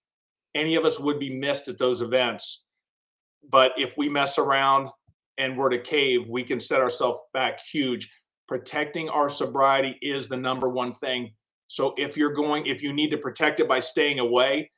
any 0.54 0.74
of 0.74 0.84
us 0.84 1.00
would 1.00 1.18
be 1.18 1.34
missed 1.34 1.68
at 1.68 1.78
those 1.78 2.02
events. 2.02 2.64
But 3.50 3.72
if 3.76 3.96
we 3.96 4.08
mess 4.08 4.38
around 4.38 4.88
and 5.38 5.56
we're 5.56 5.70
to 5.70 5.78
cave, 5.78 6.28
we 6.28 6.44
can 6.44 6.60
set 6.60 6.80
ourselves 6.80 7.18
back 7.32 7.60
huge. 7.60 8.12
Protecting 8.48 9.08
our 9.08 9.28
sobriety 9.28 9.96
is 10.02 10.28
the 10.28 10.36
number 10.36 10.68
one 10.68 10.92
thing. 10.92 11.32
So 11.68 11.94
if 11.96 12.16
you're 12.16 12.34
going, 12.34 12.66
if 12.66 12.82
you 12.82 12.92
need 12.92 13.10
to 13.10 13.16
protect 13.16 13.60
it 13.60 13.68
by 13.68 13.80
staying 13.80 14.18
away, 14.18 14.70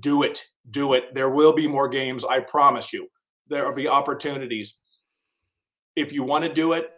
do 0.00 0.22
it. 0.22 0.42
Do 0.70 0.94
it. 0.94 1.14
There 1.14 1.30
will 1.30 1.52
be 1.52 1.68
more 1.68 1.88
games. 1.88 2.24
I 2.24 2.40
promise 2.40 2.92
you. 2.92 3.06
There 3.48 3.66
will 3.66 3.74
be 3.74 3.88
opportunities. 3.88 4.76
If 5.94 6.12
you 6.12 6.22
want 6.22 6.44
to 6.44 6.52
do 6.52 6.72
it, 6.72 6.90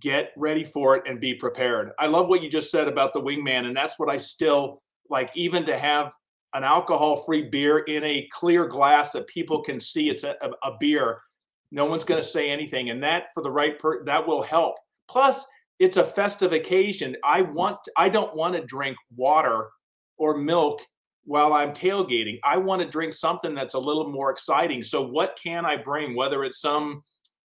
get 0.00 0.32
ready 0.36 0.64
for 0.64 0.96
it 0.96 1.02
and 1.06 1.20
be 1.20 1.34
prepared. 1.34 1.90
I 1.98 2.06
love 2.06 2.28
what 2.28 2.42
you 2.42 2.48
just 2.48 2.70
said 2.70 2.88
about 2.88 3.12
the 3.12 3.20
wingman. 3.20 3.66
And 3.66 3.76
that's 3.76 3.98
what 3.98 4.10
I 4.10 4.16
still 4.16 4.82
like, 5.10 5.30
even 5.34 5.66
to 5.66 5.76
have 5.76 6.14
an 6.54 6.64
alcohol 6.64 7.16
free 7.16 7.42
beer 7.42 7.78
in 7.80 8.02
a 8.04 8.28
clear 8.32 8.66
glass 8.66 9.12
that 9.12 9.26
people 9.26 9.62
can 9.62 9.80
see 9.80 10.08
it's 10.08 10.24
a, 10.24 10.36
a 10.62 10.72
beer. 10.80 11.20
No 11.70 11.84
one's 11.84 12.04
going 12.04 12.20
to 12.20 12.26
say 12.26 12.50
anything. 12.50 12.90
And 12.90 13.02
that 13.02 13.26
for 13.34 13.42
the 13.42 13.50
right 13.50 13.78
person, 13.78 14.04
that 14.06 14.26
will 14.26 14.42
help. 14.42 14.76
Plus, 15.08 15.46
it's 15.80 15.96
a 15.96 16.04
festive 16.04 16.52
occasion. 16.52 17.16
I 17.24 17.42
want, 17.42 17.78
I 17.96 18.08
don't 18.08 18.34
want 18.34 18.54
to 18.54 18.64
drink 18.64 18.96
water 19.16 19.68
or 20.16 20.36
milk 20.36 20.80
while 21.24 21.52
I'm 21.52 21.72
tailgating. 21.72 22.38
I 22.44 22.56
want 22.56 22.80
to 22.82 22.88
drink 22.88 23.12
something 23.12 23.54
that's 23.54 23.74
a 23.74 23.78
little 23.78 24.10
more 24.10 24.30
exciting. 24.30 24.82
So, 24.82 25.02
what 25.02 25.38
can 25.42 25.64
I 25.64 25.76
bring? 25.76 26.14
Whether 26.14 26.44
it's 26.44 26.60
some 26.60 27.02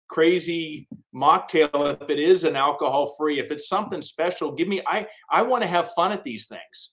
crazy 0.08 0.88
mocktail, 1.14 2.00
if 2.02 2.10
it 2.10 2.18
is 2.18 2.44
an 2.44 2.56
alcohol 2.56 3.14
free, 3.18 3.38
if 3.38 3.50
it's 3.50 3.68
something 3.68 4.02
special, 4.02 4.52
give 4.52 4.68
me. 4.68 4.82
I 4.86 5.06
I 5.30 5.42
want 5.42 5.62
to 5.62 5.68
have 5.68 5.90
fun 5.92 6.12
at 6.12 6.24
these 6.24 6.48
things. 6.48 6.92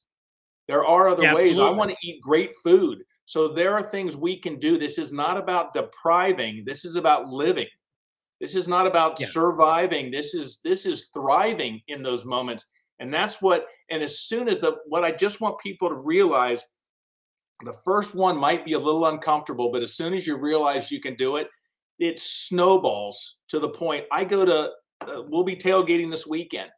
There 0.68 0.86
are 0.86 1.08
other 1.10 1.24
yeah, 1.24 1.34
ways. 1.34 1.60
I 1.60 1.70
want 1.70 1.92
to 1.92 2.08
eat 2.08 2.22
great 2.22 2.56
food. 2.56 3.04
So 3.26 3.48
there 3.48 3.74
are 3.74 3.82
things 3.82 4.16
we 4.16 4.38
can 4.38 4.60
do. 4.60 4.78
This 4.78 4.98
is 4.98 5.12
not 5.12 5.38
about 5.38 5.74
depriving. 5.74 6.64
This 6.66 6.86
is 6.86 6.96
about 6.96 7.28
living. 7.28 7.68
This 8.40 8.56
is 8.56 8.68
not 8.68 8.88
about 8.88 9.20
yeah. 9.20 9.28
surviving. 9.28 10.12
This 10.12 10.34
is 10.34 10.60
this 10.64 10.86
is 10.86 11.10
thriving 11.14 11.82
in 11.88 12.04
those 12.04 12.26
moments. 12.26 12.66
And 13.00 13.14
that's 13.14 13.42
what 13.42 13.68
and 13.90 14.04
as 14.04 14.20
soon 14.20 14.50
as 14.50 14.60
the 14.60 14.78
what 14.88 15.04
I 15.04 15.12
just 15.12 15.42
want 15.42 15.60
people 15.60 15.90
to 15.90 15.96
realize 15.96 16.66
the 17.64 17.78
first 17.86 18.16
one 18.16 18.38
might 18.38 18.66
be 18.66 18.74
a 18.74 18.80
little 18.80 19.06
uncomfortable, 19.06 19.72
but 19.72 19.82
as 19.82 19.96
soon 19.96 20.14
as 20.14 20.28
you 20.28 20.36
realize 20.36 20.92
you 20.92 21.00
can 21.00 21.16
do 21.16 21.38
it, 21.38 21.48
it 22.00 22.20
snowballs 22.20 23.38
to 23.48 23.60
the 23.60 23.70
point 23.70 24.06
I 24.12 24.26
go 24.26 24.44
to 24.44 24.72
uh, 25.08 25.22
we'll 25.28 25.44
be 25.44 25.56
tailgating 25.56 26.12
this 26.12 26.28
weekend. 26.28 26.70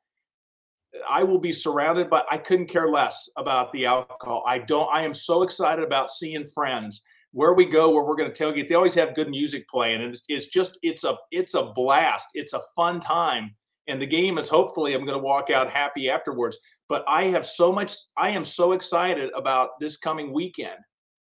I 1.09 1.23
will 1.23 1.39
be 1.39 1.51
surrounded 1.51 2.09
by 2.09 2.23
I 2.29 2.37
couldn't 2.37 2.67
care 2.67 2.89
less 2.89 3.29
about 3.37 3.71
the 3.71 3.85
alcohol. 3.85 4.43
I 4.47 4.59
don't 4.59 4.89
I 4.91 5.03
am 5.03 5.13
so 5.13 5.43
excited 5.43 5.83
about 5.83 6.11
seeing 6.11 6.45
friends 6.45 7.01
where 7.31 7.53
we 7.53 7.65
go 7.65 7.91
where 7.91 8.03
we're 8.03 8.15
going 8.15 8.31
to 8.31 8.43
tailgate. 8.43 8.67
They 8.67 8.75
always 8.75 8.95
have 8.95 9.15
good 9.15 9.29
music 9.29 9.67
playing 9.67 10.01
and 10.01 10.13
it's, 10.13 10.23
it's 10.27 10.47
just 10.47 10.77
it's 10.81 11.03
a 11.03 11.15
it's 11.31 11.53
a 11.53 11.71
blast. 11.75 12.29
It's 12.33 12.53
a 12.53 12.61
fun 12.75 12.99
time 12.99 13.55
and 13.87 14.01
the 14.01 14.05
game 14.05 14.37
is 14.37 14.49
hopefully 14.49 14.93
I'm 14.93 15.05
going 15.05 15.17
to 15.17 15.23
walk 15.23 15.49
out 15.49 15.69
happy 15.69 16.09
afterwards. 16.09 16.57
But 16.87 17.03
I 17.07 17.25
have 17.25 17.45
so 17.45 17.71
much 17.71 17.95
I 18.17 18.29
am 18.29 18.45
so 18.45 18.73
excited 18.73 19.31
about 19.35 19.79
this 19.79 19.97
coming 19.97 20.33
weekend. 20.33 20.77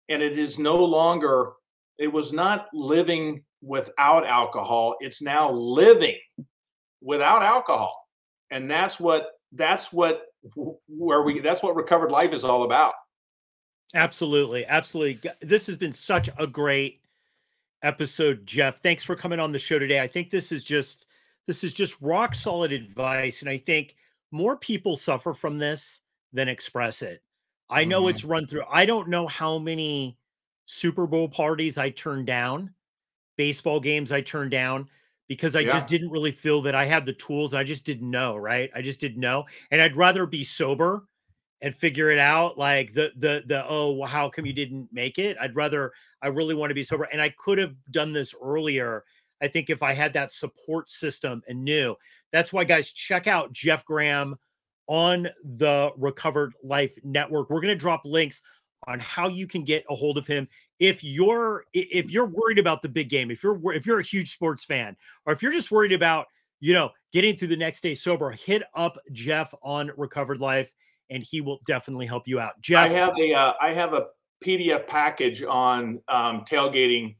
And 0.08 0.22
it 0.22 0.38
is 0.38 0.58
no 0.58 0.76
longer 0.76 1.52
it 1.98 2.12
was 2.12 2.32
not 2.32 2.68
living 2.72 3.44
without 3.62 4.26
alcohol. 4.26 4.96
It's 5.00 5.20
now 5.20 5.50
living 5.52 6.16
without 7.02 7.42
alcohol. 7.42 7.94
And 8.50 8.70
that's 8.70 8.98
what 8.98 9.26
that's 9.52 9.92
what 9.92 10.26
where 10.88 11.22
we 11.22 11.40
that's 11.40 11.62
what 11.62 11.76
recovered 11.76 12.10
life 12.10 12.32
is 12.32 12.44
all 12.44 12.64
about. 12.64 12.94
Absolutely. 13.94 14.64
Absolutely. 14.66 15.30
This 15.40 15.66
has 15.66 15.76
been 15.76 15.92
such 15.92 16.28
a 16.38 16.46
great 16.46 17.00
episode, 17.82 18.46
Jeff. 18.46 18.80
Thanks 18.80 19.02
for 19.02 19.16
coming 19.16 19.40
on 19.40 19.52
the 19.52 19.58
show 19.58 19.78
today. 19.78 20.00
I 20.00 20.06
think 20.06 20.30
this 20.30 20.52
is 20.52 20.64
just 20.64 21.06
this 21.46 21.64
is 21.64 21.72
just 21.72 22.00
rock 22.00 22.34
solid 22.34 22.72
advice 22.72 23.42
and 23.42 23.50
I 23.50 23.58
think 23.58 23.96
more 24.30 24.56
people 24.56 24.94
suffer 24.94 25.32
from 25.32 25.58
this 25.58 26.00
than 26.32 26.48
express 26.48 27.02
it. 27.02 27.22
I 27.68 27.84
know 27.84 28.02
mm-hmm. 28.02 28.10
it's 28.10 28.24
run 28.24 28.46
through. 28.46 28.64
I 28.70 28.86
don't 28.86 29.08
know 29.08 29.26
how 29.26 29.58
many 29.58 30.18
Super 30.66 31.06
Bowl 31.06 31.28
parties 31.28 31.78
I 31.78 31.90
turned 31.90 32.26
down, 32.26 32.74
baseball 33.36 33.80
games 33.80 34.12
I 34.12 34.20
turned 34.20 34.52
down 34.52 34.88
because 35.30 35.54
I 35.54 35.60
yeah. 35.60 35.70
just 35.70 35.86
didn't 35.86 36.10
really 36.10 36.32
feel 36.32 36.60
that 36.62 36.74
I 36.74 36.86
had 36.86 37.06
the 37.06 37.12
tools. 37.12 37.54
I 37.54 37.62
just 37.62 37.84
didn't 37.84 38.10
know, 38.10 38.34
right? 38.34 38.68
I 38.74 38.82
just 38.82 38.98
didn't 38.98 39.20
know. 39.20 39.44
And 39.70 39.80
I'd 39.80 39.94
rather 39.94 40.26
be 40.26 40.42
sober 40.42 41.04
and 41.62 41.72
figure 41.72 42.10
it 42.10 42.18
out 42.18 42.58
like 42.58 42.94
the 42.94 43.12
the 43.16 43.44
the 43.46 43.64
oh 43.68 43.92
well, 43.92 44.08
how 44.08 44.28
come 44.28 44.44
you 44.44 44.52
didn't 44.54 44.88
make 44.92 45.18
it 45.18 45.36
i'd 45.42 45.54
rather 45.54 45.92
i 46.22 46.26
really 46.26 46.54
want 46.54 46.70
to 46.70 46.74
be 46.74 46.82
sober 46.82 47.04
and 47.12 47.20
i 47.20 47.28
could 47.36 47.58
have 47.58 47.74
done 47.90 48.14
this 48.14 48.34
earlier 48.42 49.04
i 49.42 49.46
think 49.46 49.68
if 49.68 49.82
i 49.82 49.92
had 49.92 50.14
that 50.14 50.32
support 50.32 50.88
system 50.88 51.42
and 51.48 51.62
knew 51.62 51.94
that's 52.32 52.50
why 52.50 52.64
guys 52.64 52.92
check 52.92 53.26
out 53.26 53.52
jeff 53.52 53.84
graham 53.84 54.36
on 54.86 55.28
the 55.58 55.90
recovered 55.98 56.54
life 56.64 56.94
network 57.04 57.50
we're 57.50 57.60
going 57.60 57.68
to 57.68 57.76
drop 57.76 58.00
links 58.06 58.40
on 58.86 58.98
how 58.98 59.28
you 59.28 59.46
can 59.46 59.62
get 59.62 59.84
a 59.90 59.94
hold 59.94 60.16
of 60.16 60.26
him 60.26 60.48
if 60.80 61.04
you're 61.04 61.64
if 61.72 62.10
you're 62.10 62.26
worried 62.26 62.58
about 62.58 62.82
the 62.82 62.88
big 62.88 63.08
game 63.08 63.30
if 63.30 63.42
you're 63.42 63.72
if 63.72 63.86
you're 63.86 64.00
a 64.00 64.04
huge 64.04 64.32
sports 64.32 64.64
fan 64.64 64.96
or 65.26 65.32
if 65.32 65.42
you're 65.42 65.52
just 65.52 65.70
worried 65.70 65.92
about 65.92 66.26
you 66.58 66.72
know 66.72 66.90
getting 67.12 67.36
through 67.36 67.48
the 67.48 67.56
next 67.56 67.82
day 67.82 67.94
sober 67.94 68.30
hit 68.30 68.62
up 68.74 68.98
jeff 69.12 69.54
on 69.62 69.90
recovered 69.96 70.40
life 70.40 70.72
and 71.10 71.22
he 71.22 71.40
will 71.40 71.58
definitely 71.66 72.06
help 72.06 72.26
you 72.26 72.40
out. 72.40 72.60
Jeff 72.60 72.86
i 72.86 72.88
have 72.88 73.12
a 73.18 73.34
uh, 73.34 73.52
I 73.60 73.72
have 73.72 73.92
a 73.92 74.06
pdf 74.44 74.86
package 74.86 75.42
on 75.42 76.00
um, 76.08 76.44
tailgating 76.44 77.16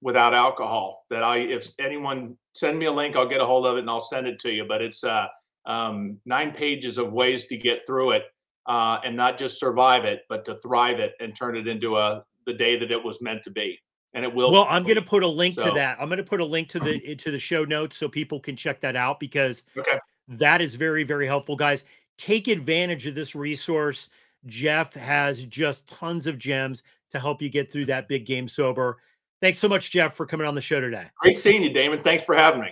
without 0.00 0.34
alcohol 0.34 1.04
that 1.10 1.22
i 1.22 1.38
if 1.38 1.68
anyone 1.78 2.36
send 2.54 2.78
me 2.78 2.86
a 2.86 2.92
link 2.92 3.14
i'll 3.14 3.28
get 3.28 3.40
a 3.40 3.46
hold 3.46 3.66
of 3.66 3.76
it 3.76 3.80
and 3.80 3.90
i'll 3.90 4.00
send 4.00 4.26
it 4.26 4.38
to 4.40 4.50
you 4.50 4.64
but 4.66 4.80
it's 4.80 5.04
uh, 5.04 5.26
um, 5.66 6.18
nine 6.24 6.52
pages 6.52 6.96
of 6.96 7.12
ways 7.12 7.46
to 7.46 7.56
get 7.56 7.84
through 7.86 8.12
it 8.12 8.24
uh, 8.66 8.98
and 9.04 9.16
not 9.16 9.38
just 9.38 9.60
survive 9.60 10.04
it, 10.04 10.22
but 10.28 10.44
to 10.44 10.56
thrive 10.56 10.98
it 10.98 11.14
and 11.20 11.34
turn 11.34 11.56
it 11.56 11.68
into 11.68 11.96
a 11.96 12.24
the 12.46 12.54
day 12.54 12.78
that 12.78 12.90
it 12.90 13.02
was 13.02 13.20
meant 13.20 13.42
to 13.44 13.50
be. 13.50 13.78
And 14.14 14.24
it 14.24 14.34
will. 14.34 14.50
Well, 14.50 14.66
I'm 14.68 14.84
going 14.84 14.96
to 14.96 15.02
put 15.02 15.22
a 15.22 15.28
link 15.28 15.56
so. 15.56 15.64
to 15.64 15.70
that. 15.72 15.98
I'm 16.00 16.08
going 16.08 16.18
to 16.18 16.24
put 16.24 16.40
a 16.40 16.44
link 16.44 16.68
to 16.70 16.80
the 16.80 17.14
to 17.18 17.30
the 17.30 17.38
show 17.38 17.64
notes 17.64 17.96
so 17.96 18.08
people 18.08 18.40
can 18.40 18.56
check 18.56 18.80
that 18.80 18.96
out 18.96 19.20
because 19.20 19.64
okay. 19.76 19.98
that 20.28 20.62
is 20.62 20.74
very 20.74 21.04
very 21.04 21.26
helpful, 21.26 21.56
guys. 21.56 21.84
Take 22.16 22.48
advantage 22.48 23.06
of 23.06 23.14
this 23.14 23.34
resource. 23.34 24.08
Jeff 24.46 24.94
has 24.94 25.44
just 25.44 25.88
tons 25.88 26.26
of 26.26 26.38
gems 26.38 26.82
to 27.10 27.20
help 27.20 27.42
you 27.42 27.50
get 27.50 27.70
through 27.70 27.86
that 27.86 28.08
big 28.08 28.24
game 28.24 28.48
sober. 28.48 28.98
Thanks 29.42 29.58
so 29.58 29.68
much, 29.68 29.90
Jeff, 29.90 30.14
for 30.14 30.24
coming 30.24 30.46
on 30.46 30.54
the 30.54 30.60
show 30.60 30.80
today. 30.80 31.06
Great 31.20 31.36
seeing 31.36 31.62
you, 31.62 31.70
Damon. 31.70 32.02
Thanks 32.02 32.24
for 32.24 32.34
having 32.34 32.60
me. 32.60 32.68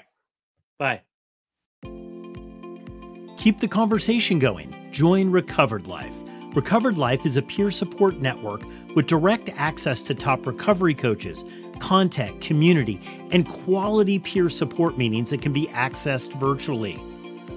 Bye. 0.79 1.03
Keep 3.37 3.61
the 3.61 3.69
conversation 3.69 4.39
going. 4.39 4.75
Join 4.91 5.31
Recovered 5.31 5.87
Life. 5.87 6.17
Recovered 6.55 6.99
Life 6.99 7.27
is 7.27 7.37
a 7.37 7.43
peer 7.43 7.73
support 7.73 8.21
network 8.21 8.63
with 8.95 9.09
direct 9.09 9.51
access 9.57 10.03
to 10.03 10.15
top 10.15 10.47
recovery 10.47 10.95
coaches, 10.95 11.45
contact, 11.81 12.41
community, 12.41 13.01
and 13.33 13.45
quality 13.45 14.21
peer 14.21 14.49
support 14.49 14.97
meetings 14.97 15.31
that 15.31 15.43
can 15.43 15.53
be 15.53 15.67
accessed 15.67 16.33
virtually. 16.39 16.95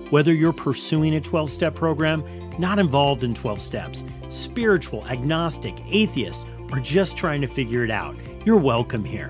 Whether 0.10 0.34
you're 0.34 0.52
pursuing 0.52 1.14
a 1.14 1.22
12 1.22 1.52
step 1.52 1.76
program, 1.76 2.24
not 2.58 2.80
involved 2.80 3.24
in 3.24 3.36
12 3.36 3.62
steps, 3.62 4.04
spiritual, 4.30 5.06
agnostic, 5.06 5.76
atheist, 5.86 6.48
or 6.72 6.80
just 6.80 7.16
trying 7.16 7.42
to 7.42 7.48
figure 7.48 7.84
it 7.84 7.92
out, 7.92 8.16
you're 8.46 8.58
welcome 8.58 9.06
here. 9.06 9.30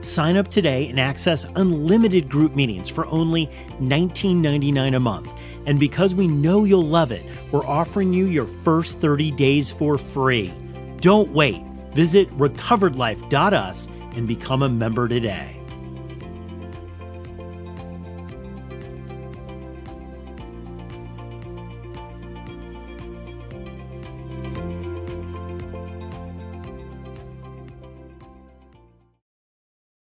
Sign 0.00 0.36
up 0.36 0.48
today 0.48 0.88
and 0.88 0.98
access 1.00 1.46
unlimited 1.56 2.28
group 2.28 2.54
meetings 2.54 2.88
for 2.88 3.06
only 3.06 3.46
$19.99 3.80 4.96
a 4.96 5.00
month. 5.00 5.34
And 5.66 5.80
because 5.80 6.14
we 6.14 6.28
know 6.28 6.64
you'll 6.64 6.82
love 6.82 7.12
it, 7.12 7.24
we're 7.50 7.66
offering 7.66 8.12
you 8.12 8.26
your 8.26 8.46
first 8.46 8.98
30 9.00 9.30
days 9.32 9.70
for 9.70 9.98
free. 9.98 10.52
Don't 11.00 11.30
wait. 11.32 11.62
Visit 11.94 12.30
recoveredlife.us 12.38 13.88
and 14.14 14.28
become 14.28 14.62
a 14.62 14.68
member 14.68 15.08
today. 15.08 15.57